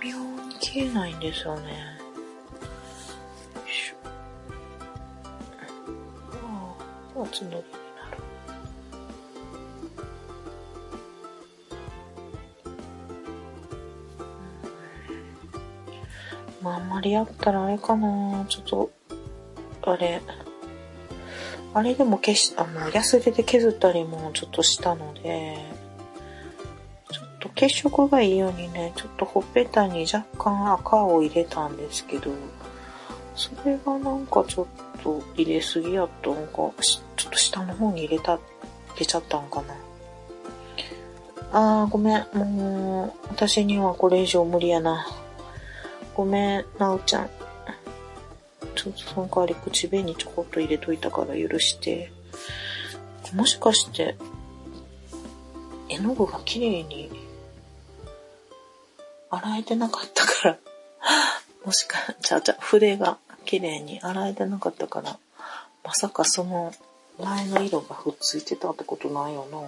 [0.03, 2.06] 微妙に消えないんですよね。
[7.37, 7.65] あ、厚塗りになる。
[16.63, 18.45] まあ、あんまりやったらあれかな。
[18.49, 18.91] ちょっと、
[19.83, 20.23] あれ、
[21.75, 25.59] あれでも消し、あの、ヤスリで削ったりもちょっとしたので、
[27.11, 32.31] ちょっと血色がいいようにね、ちょっとほっぺたに若干赤を入れたんですけど、
[33.35, 34.67] それがなんかちょっ
[35.03, 38.41] と入れすぎやったのか、しちょっと下の方に入れた、入
[39.01, 39.75] れちゃったんかな。
[41.53, 42.27] あー、ごめん。
[42.35, 45.07] もう、私にはこれ以上無理やな。
[46.15, 47.31] ごめん、なおちゃん。
[48.75, 52.13] ちょっとその代わり口紅ちょこっと入れといたから許して。
[53.33, 54.17] もしかして、
[55.89, 57.11] 絵の具が綺麗に
[59.31, 60.59] 洗えてなかったから、
[61.65, 65.19] もしか、ちゃうちゃう、筆が綺麗に洗えてなかったから、
[65.85, 66.73] まさかその
[67.19, 69.59] 前の色がふっついてたってことないよな。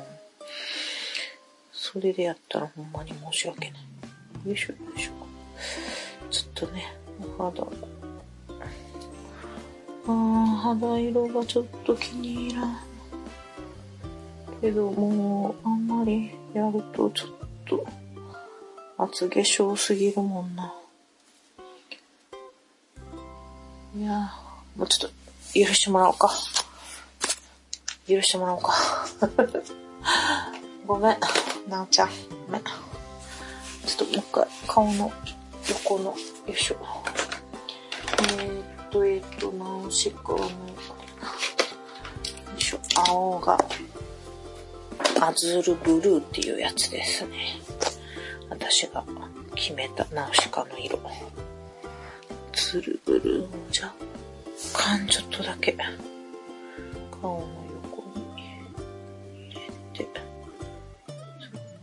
[1.73, 4.49] それでやったらほんまに申し訳ない。
[4.49, 5.13] よいしょよいしょ。
[6.31, 6.93] ちょっとね、
[7.39, 7.71] お肌が。
[10.07, 12.79] あー、肌色がちょっと気に入らん。
[14.61, 17.31] けどもう、あんまりやるとちょっ
[17.67, 17.87] と、
[18.99, 20.75] 厚化粧すぎるもんな。
[23.97, 25.17] いやー、もうちょっと、
[25.55, 26.31] 許してもらおうか。
[28.09, 28.75] 許してもらおうか。
[30.87, 31.17] ごめん、
[31.69, 32.09] なおちゃん。
[32.47, 32.63] ごめん。
[32.63, 32.73] ちょ
[33.95, 35.13] っともう一回、顔の
[35.69, 36.17] 横の、よ
[36.49, 36.77] いしょ。
[38.21, 40.47] えー、っと、えー、っと、ナウシカの、よ
[42.57, 43.59] いしょ、青が、
[45.21, 47.61] アズールブルーっていうやつですね。
[48.49, 49.05] 私が
[49.55, 50.99] 決めたナウシカの色。
[52.53, 53.95] ツルブルーを若
[54.73, 55.77] 干ちょっとだけ
[57.21, 57.68] 顔の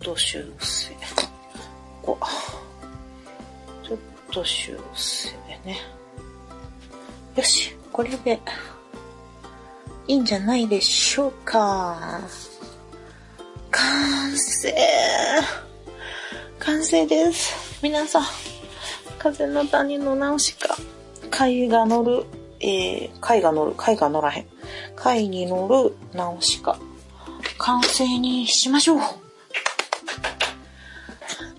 [0.06, 0.94] と修正。
[2.04, 2.28] ここ。
[3.84, 3.98] ちょっ
[4.32, 5.32] と修正
[5.66, 5.78] ね。
[7.36, 8.40] よし、これで
[10.08, 12.22] いいんじゃないでしょうか。
[13.72, 14.74] 完成
[16.60, 17.82] 完成です。
[17.82, 18.24] 皆さん、
[19.18, 20.78] 風の谷のナウシカ、
[21.32, 22.26] 貝が乗る
[22.60, 24.46] えー、貝が乗る、貝が乗らへん。
[24.96, 26.78] 貝に乗るナウシカ。
[27.58, 29.25] 完成にしましょう。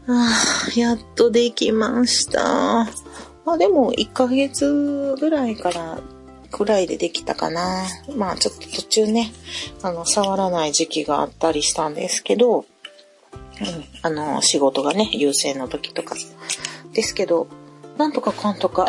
[0.09, 0.30] あ
[0.68, 2.86] あ、やっとできました。
[3.44, 6.00] まあでも、1ヶ月ぐらいから、
[6.52, 7.84] ぐらいでできたかな。
[8.16, 9.32] まあちょっと途中ね、
[9.82, 12.66] あの、触らない時期があったりしたんですけど、うん、
[14.02, 16.14] あの、仕事がね、優先の時とか。
[16.92, 17.48] ですけど、
[17.98, 18.88] なんとかかんとか、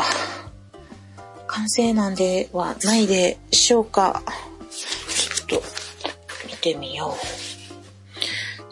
[1.47, 4.22] 完成なんではないでしょうか。
[4.70, 5.68] ちょっと、
[6.47, 7.15] 見てみよ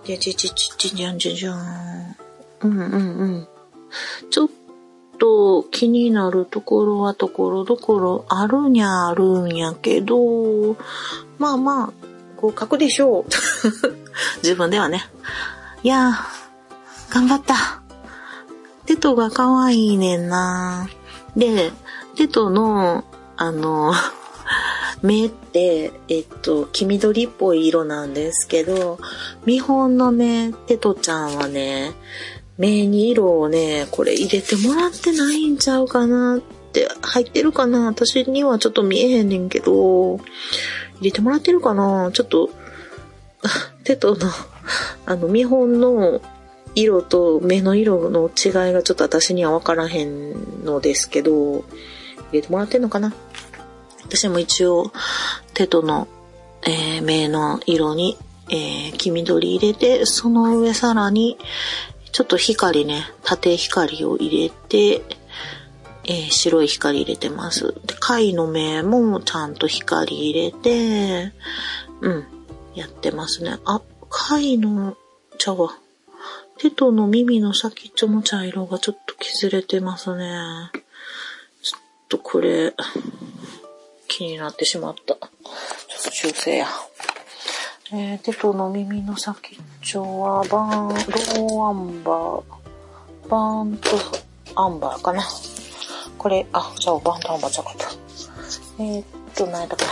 [0.03, 0.07] う。
[0.07, 2.24] で、ちちちちじゃんじゃじゃん。
[2.61, 3.47] うんうんうん。
[4.29, 4.49] ちょっ
[5.17, 10.75] と気になるところはところどころあるにゃあるんやけど、
[11.37, 11.93] まあまあ、
[12.37, 13.25] 合格でしょう。
[14.43, 15.09] 自分ではね。
[15.83, 17.55] いやー、頑張った。
[18.85, 20.87] テトが可愛いねんな。
[21.35, 21.71] で、
[22.15, 23.03] テトの、
[23.35, 23.93] あの、
[25.01, 28.99] 目って、えっと、黄緑っぽい色なんですけど、
[29.45, 31.93] 見本のね、テトちゃんはね、
[32.57, 37.87] 目に色をね、これ入れてもらってないんちゃうかなって、入ってるかな？
[37.87, 40.21] 私にはちょっと見えへんねんけど、入
[41.01, 42.11] れてもらってるかな？
[42.13, 42.49] ちょっと、
[43.83, 44.29] テトの、
[45.05, 46.21] あの、見本の
[46.75, 51.31] 色と目の色の違いがちょっと私にはわからへんのですけど、
[51.61, 51.63] 入
[52.31, 53.13] れてもらってんのかな？
[54.03, 54.91] 私も一応、
[55.53, 56.07] テトの、
[56.63, 58.17] えー目の色に、
[58.49, 61.37] えー黄緑入れて、その上さらに、
[62.15, 65.01] ちょっと光ね、縦光を入れて、
[66.05, 67.73] えー白い光入れてます。
[67.85, 71.33] で、貝の目もちゃんと光入れて、
[71.99, 72.25] うん、
[72.73, 73.57] やってますね。
[73.65, 74.95] あ、貝の、
[75.37, 75.77] ちゃうわ。
[76.57, 80.71] テトの耳の先っちょの茶色がちょっと削れてますね。
[81.61, 82.73] ちょっとこれ、
[84.07, 85.15] 気になってしまった。
[85.15, 86.67] ちょっと修正や。
[87.97, 93.89] えー、テトの耳の先っちょは、バーン、ローアンバー、バーンと
[94.53, 95.23] アンバーかな。
[96.17, 97.87] これ、あ、じゃあバーンとアンバーちゃうかった。
[98.83, 99.91] えー、っと、何やったかな。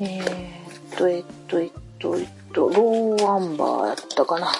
[0.00, 4.48] えー、っと、えっと、えっと、えっと、ローアンバーやったかな。
[4.48, 4.52] よ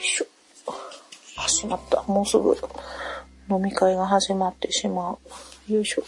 [0.00, 0.26] いしょ。
[1.36, 2.02] あ、しまった。
[2.08, 2.56] もうすぐ
[3.48, 5.12] 飲み会が始まってしま
[5.68, 5.72] う。
[5.72, 6.02] よいしょ。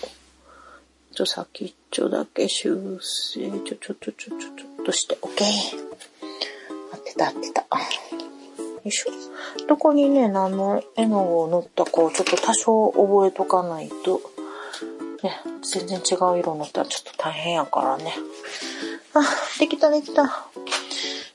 [1.17, 3.51] ちょ、先っちょだけ修正。
[3.61, 5.17] ちょ、ちょ、ちょ、ちょ、ちょ、ちょっとして。
[5.23, 5.49] オッケー。
[6.93, 7.63] 合ってた、合ってた。
[7.63, 7.67] よ
[8.85, 9.11] いしょ。
[9.67, 14.21] どこにね、何の絵の具を塗ったかをちょっと多少覚えとかないと、
[15.23, 18.13] ね、全然違う色塗ったらちょっと大変やからね。
[19.15, 19.23] あ、
[19.59, 20.23] できたできた。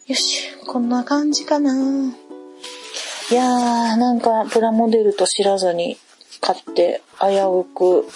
[0.06, 1.74] よし、こんな感じかな。
[3.32, 5.98] いやー、なんかプラモデルと知らずに
[6.40, 8.08] 買って危うく、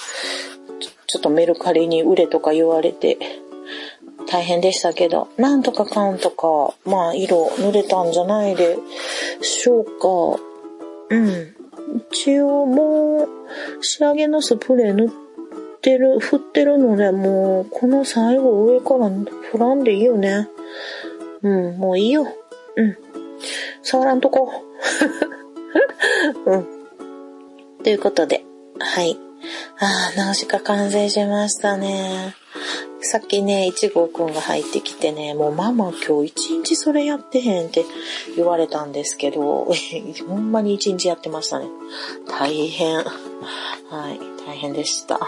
[1.16, 3.18] ちょっとメルカリに売れとか言われて、
[4.28, 8.78] 大変でしたけど、なんとかかんとか、まあ色塗れたんじゃないで
[9.42, 10.44] しょうか。
[11.10, 11.56] うん。
[12.12, 13.30] 一応もう
[13.82, 15.10] 仕上げのスプレー塗っ
[15.82, 19.10] てる、振ってるので、もうこの最後上から
[19.52, 20.50] 振らんでいいよね。
[21.44, 22.28] うん、もういいよ。
[22.76, 22.98] うん。
[23.84, 24.52] 触らんとこ。
[26.46, 26.68] うん。
[27.84, 28.44] ということで、
[28.80, 29.25] はい。
[29.80, 32.36] ああ、ナウシカ完成しましたね。
[33.02, 37.86] さっきね、一号くんが入ってきてね、もうママ今日一日それやってへんって
[38.36, 39.68] 言われたんですけど、
[40.28, 41.68] ほんまに一日やってましたね。
[42.28, 42.98] 大変。
[42.98, 45.20] はい、大変でした。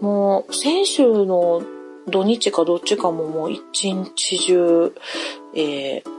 [0.00, 1.62] もう、先週の
[2.08, 4.94] 土日かどっちかももう一日中、
[5.54, 6.14] えー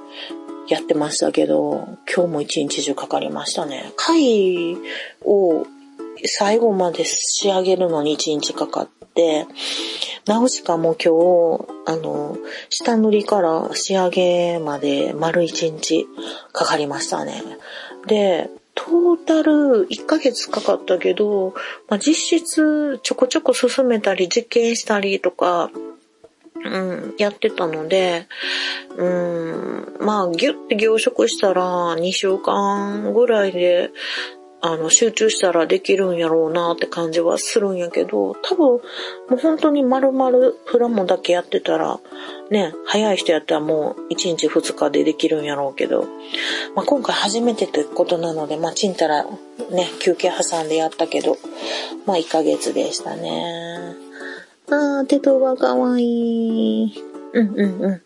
[0.68, 3.94] やってましたけど、今日も一日中かかりましたね。
[3.96, 4.76] 貝
[5.24, 5.66] を
[6.24, 9.47] 最後まで仕上げるのに一日かかって、
[10.26, 11.13] ナウシカも今
[11.57, 12.38] 日、あの、
[12.70, 16.07] 下塗りから仕上げまで丸一日
[16.51, 17.43] かかりましたね。
[18.07, 21.53] で、トータル1ヶ月かかったけど、
[21.88, 25.72] まあ、実質ちょこちょこ進めたり実験したりとか、
[26.63, 28.28] うん、やってたので、
[28.97, 33.91] うん、まあ、ギュッて凝縮したら2週間ぐらいで、
[34.68, 38.82] あの、集中したらできるんやろうなって感じはするんやけど、多分、も
[39.34, 40.32] う本当に丸々
[40.66, 41.99] プラモだけやってたら、
[42.49, 46.07] ね、早い人やったらもう1日2日でできるんやろうけど、
[46.76, 51.38] まあ今回初めてってことなので、まあちんたらね、休憩挟んでやったけど、
[52.07, 53.95] まあ1ヶ月でしたね。
[54.72, 57.03] あー、手とがかわいい。
[57.34, 58.01] うんうんうん。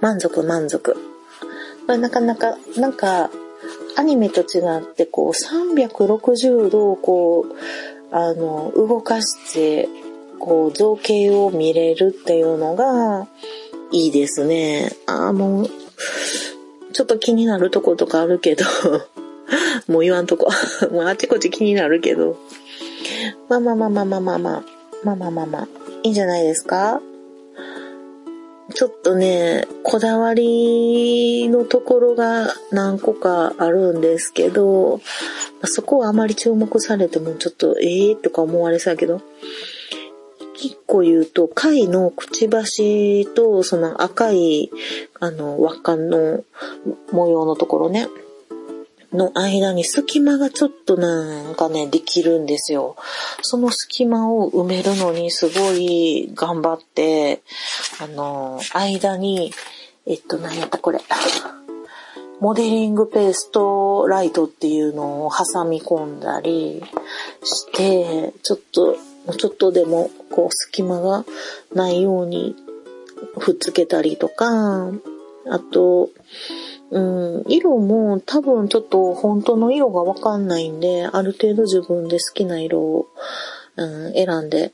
[0.00, 0.96] 満足満足。
[1.88, 3.28] まあなかなか、なんか、
[3.96, 7.54] アニメと違って、こう、360度を、こう、
[8.14, 9.88] あの、動かして、
[10.38, 13.26] こう、造形を見れるっていうのが、
[13.92, 14.90] いいですね。
[15.06, 15.70] あーもう、
[16.92, 18.64] ちょっと気になるとことかあるけど、
[19.88, 20.50] もう言わんとこ。
[20.92, 22.36] もうあちこち気になるけど。
[23.48, 24.64] まあまあまあまあまあまあまあ。
[25.04, 25.68] まあまあまあまあ。
[26.02, 27.00] いいんじゃないですか？
[28.74, 35.00] ちょっとね、こだわりのところが何個かあるんですけど、
[35.64, 39.22] そこはあまり注目されてもちょっとええー、とか思われそうやけど、
[40.56, 44.70] 一個言うと、貝のくちばしとその赤い、
[45.20, 46.42] あの、輪っかの
[47.12, 48.08] 模様のところね、
[49.12, 52.96] の間に隙間がちょっとなんかね、できるんですよ。
[53.42, 57.42] その隙間を埋めるのにすごい頑張って、
[58.00, 59.52] あの、間に、
[60.06, 61.00] えっと、何やったこれ。
[62.40, 66.82] モデリングペーストライトっていうのを挟み込んだり
[67.42, 68.96] して、ちょっと、
[69.38, 71.24] ちょっとでも、こう、隙間が
[71.74, 72.54] ないように
[73.38, 74.90] ふっつけたりとか、
[75.48, 76.10] あと、
[76.90, 83.08] うん、色も多分ちょっと本当の色がわかんないんで、ある程度自分で好きな色を、
[83.76, 84.72] うん、選んで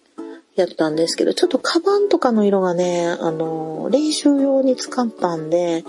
[0.56, 5.84] やったんですけど、ちょっとカバンとかの色がね、あの、練習用に使ったんで、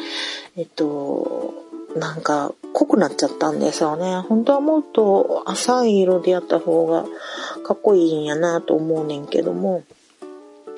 [0.56, 1.54] えっと、
[1.96, 4.18] なんか濃くなっちゃったんですよね。
[4.18, 7.06] 本当はもっと浅い色でやった方が
[7.64, 9.84] かっこいいんやなと思うねんけども、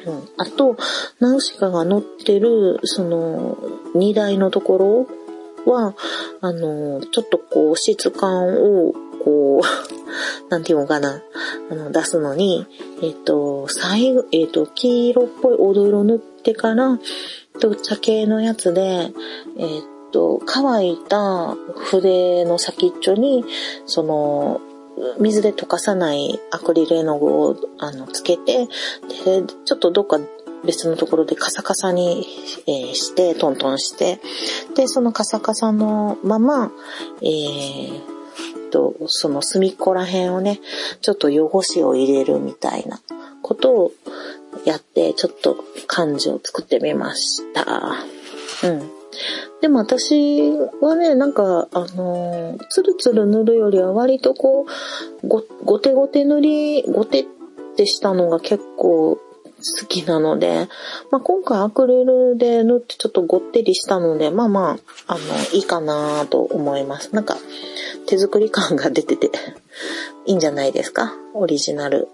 [0.05, 0.75] うん、あと、
[1.19, 3.57] ナウシカが乗ってる、その、
[3.93, 5.24] 荷台のところ
[5.65, 5.95] は、
[6.41, 8.93] あの、ちょっとこう、質感を、
[9.23, 9.65] こう、
[10.49, 11.21] なんていうのかな、
[11.69, 12.65] あの、出すのに、
[13.01, 16.99] えっ、と、最後、えっ、と、黄色っぽいおど色塗ってから、
[17.59, 19.11] と茶系のやつで、
[19.57, 23.43] えっ、と、乾いた筆の先っちょに、
[23.85, 24.61] その、
[25.19, 28.67] 水で溶かさないアクリル絵の具をあのつけて、
[29.25, 30.19] で、ちょっとどっか
[30.65, 32.27] 別のところでカサカサに、
[32.67, 34.19] えして、トントンして、
[34.75, 36.71] で、そのカサカサのまま、
[37.21, 38.15] えー
[38.75, 40.59] と、その隅っこら辺をね、
[40.99, 42.99] ちょっと汚しを入れるみたいな
[43.41, 43.91] ことを
[44.65, 47.65] やって、ちょっと漢字を作ってみました。
[48.63, 48.91] うん。
[49.61, 50.51] でも私
[50.81, 54.65] はね、なんか、あのー、つるつる塗るよりは割とこ
[55.23, 57.25] う、ご、ごてごて塗り、ごてっ
[57.77, 59.19] てしたのが結構
[59.81, 60.67] 好きなので、
[61.11, 65.21] まあ、今回アクリルで塗ってちょっとごってりしたので、まあまあ、あの、
[65.53, 67.13] いいかなと思います。
[67.15, 67.37] なんか、
[68.05, 69.31] 手作り感が出てて、
[70.25, 71.13] いいんじゃないですか？
[71.33, 72.07] オリジナル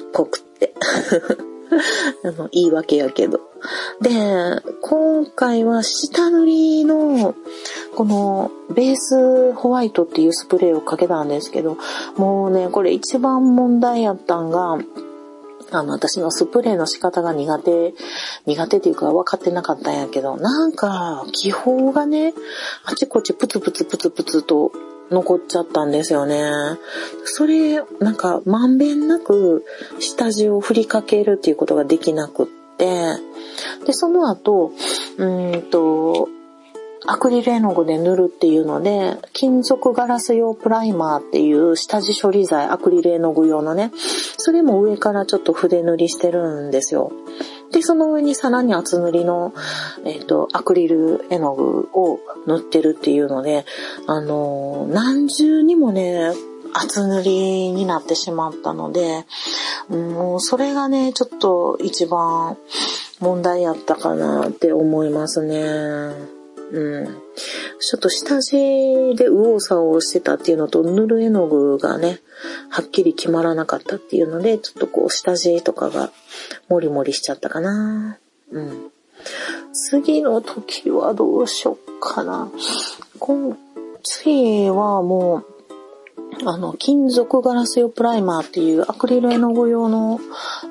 [0.00, 0.74] っぽくって。
[2.24, 3.40] あの、言い訳やけど。
[4.00, 4.10] で、
[4.80, 7.34] 今回は下塗りの、
[7.94, 11.76] この、ベースホワイトっていうスプレーをかけたんですけど、
[12.16, 14.78] もうね、これ一番問題やったんが、
[15.70, 17.94] あの、私のスプレーの仕方が苦手、
[18.46, 22.32] 苦手っていうか分かってなかったんやけど、なんか、気泡がね、
[22.84, 24.72] あちこちプツプツプツプツと
[25.10, 26.50] 残っちゃったんですよね。
[27.24, 29.64] それ、なんか、まんべんなく
[30.00, 32.46] 下地を振りかけるっていうことができなくっ
[32.76, 33.16] て、
[33.84, 34.72] で、その後、
[35.18, 36.28] うーんと、
[37.06, 43.92] アクリル絵の具で塗るっていうので、金属ガラス用プライマーっていう下地処理剤、アクリル絵の具用のね、
[44.36, 47.12] それも上からちょっと筆塗りしてるんですよ。
[47.70, 49.52] で、その上にさらに厚塗りの、
[50.04, 53.64] えっ、と、アクリル絵の具を塗ってるっていうので、
[54.06, 56.32] あのー何重にもね、
[56.72, 59.24] 厚塗りになってしまったので、
[59.88, 62.56] もうそれがね、ちょっと一番
[63.20, 66.37] 問題やったかなって思いますね。
[66.70, 67.06] うん。
[67.80, 68.56] ちょっと下地
[69.14, 72.20] で右往左往してたっていうのと、塗る絵の具がね、
[72.68, 76.10] はっきり決まらなかったっていうので、ちょっとこう下地とかが
[76.68, 78.18] モリモリしちゃったかな。
[78.52, 78.90] うん。
[79.72, 82.50] 次の時はどうしよっかな。
[83.18, 83.56] 今
[84.02, 85.57] 次はもう、
[86.44, 90.20] あの、金属ガラス用プライマーっていうアクリル絵の具用の、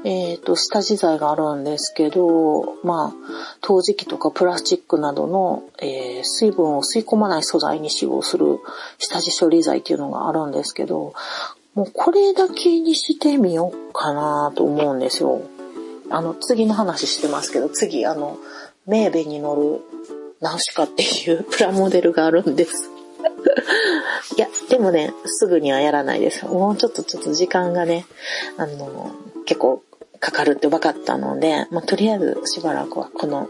[0.03, 3.13] えっ、と、下地剤があるんですけど、まあ、
[3.61, 8.59] 陶磁器とかプラスチックなどの、えー水分を吸い込まない素材に使用する
[8.97, 11.13] 下地処理剤っていうのがあるんですけど、
[11.73, 15.41] もうこれだけにしてみようかなと思うんですよ。
[16.09, 18.37] あの、次の話してますけど、次、あの、
[18.87, 19.81] メーベに乗る
[20.41, 22.89] ナウシカっていうプラモデルがあるんです。
[24.70, 26.45] でもね、すぐにはやらないです。
[26.45, 28.05] もうちょっとちょっと時間がね、
[28.57, 29.11] あの、
[29.45, 29.84] 結構
[30.20, 33.49] かかるって分かったので、まあ、とりあえずしばらくはこの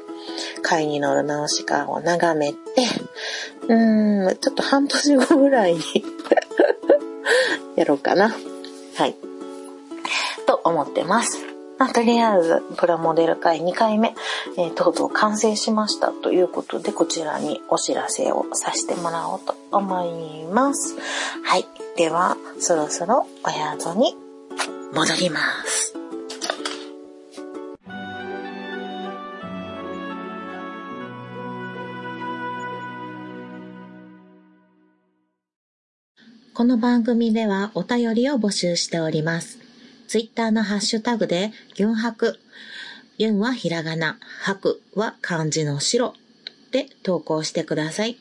[0.62, 2.58] 貝に乗るナウシカを眺めて、
[3.68, 5.82] うーん、ちょっと半年後ぐらいに
[7.76, 8.36] やろうかな。
[8.96, 9.16] はい。
[10.46, 11.47] と思ってます。
[11.78, 14.16] まあ、とりあえず、プラモデル会2回目、
[14.58, 20.96] えーとうとう完成しましたということで、こちらにお知らせをさせてもらおうと思います。
[21.44, 21.66] はい。
[21.96, 24.16] では、そろそろお宿に
[24.94, 25.94] 戻ります。
[36.56, 39.67] この番組ではお便りを募集しております。
[40.08, 42.40] ツイッターのハッシュタグで、ギュンハク。
[43.18, 46.14] ユンはひらがな、ハクは漢字の白
[46.72, 48.18] で投稿してください。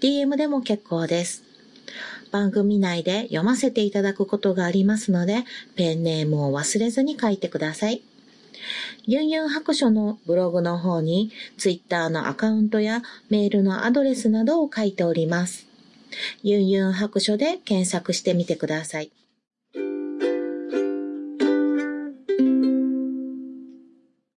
[0.00, 1.42] DM でも結構です。
[2.30, 8.02] 番組内で読ませていただくことがありますので、ペンネームを忘れずに書いてください。
[9.04, 15.66] ユンユン白書のブログの方に、ツイッターのアカウントやメールのアドレスなどを書いております。
[16.42, 19.10] ユンユン白書で検索してみてください。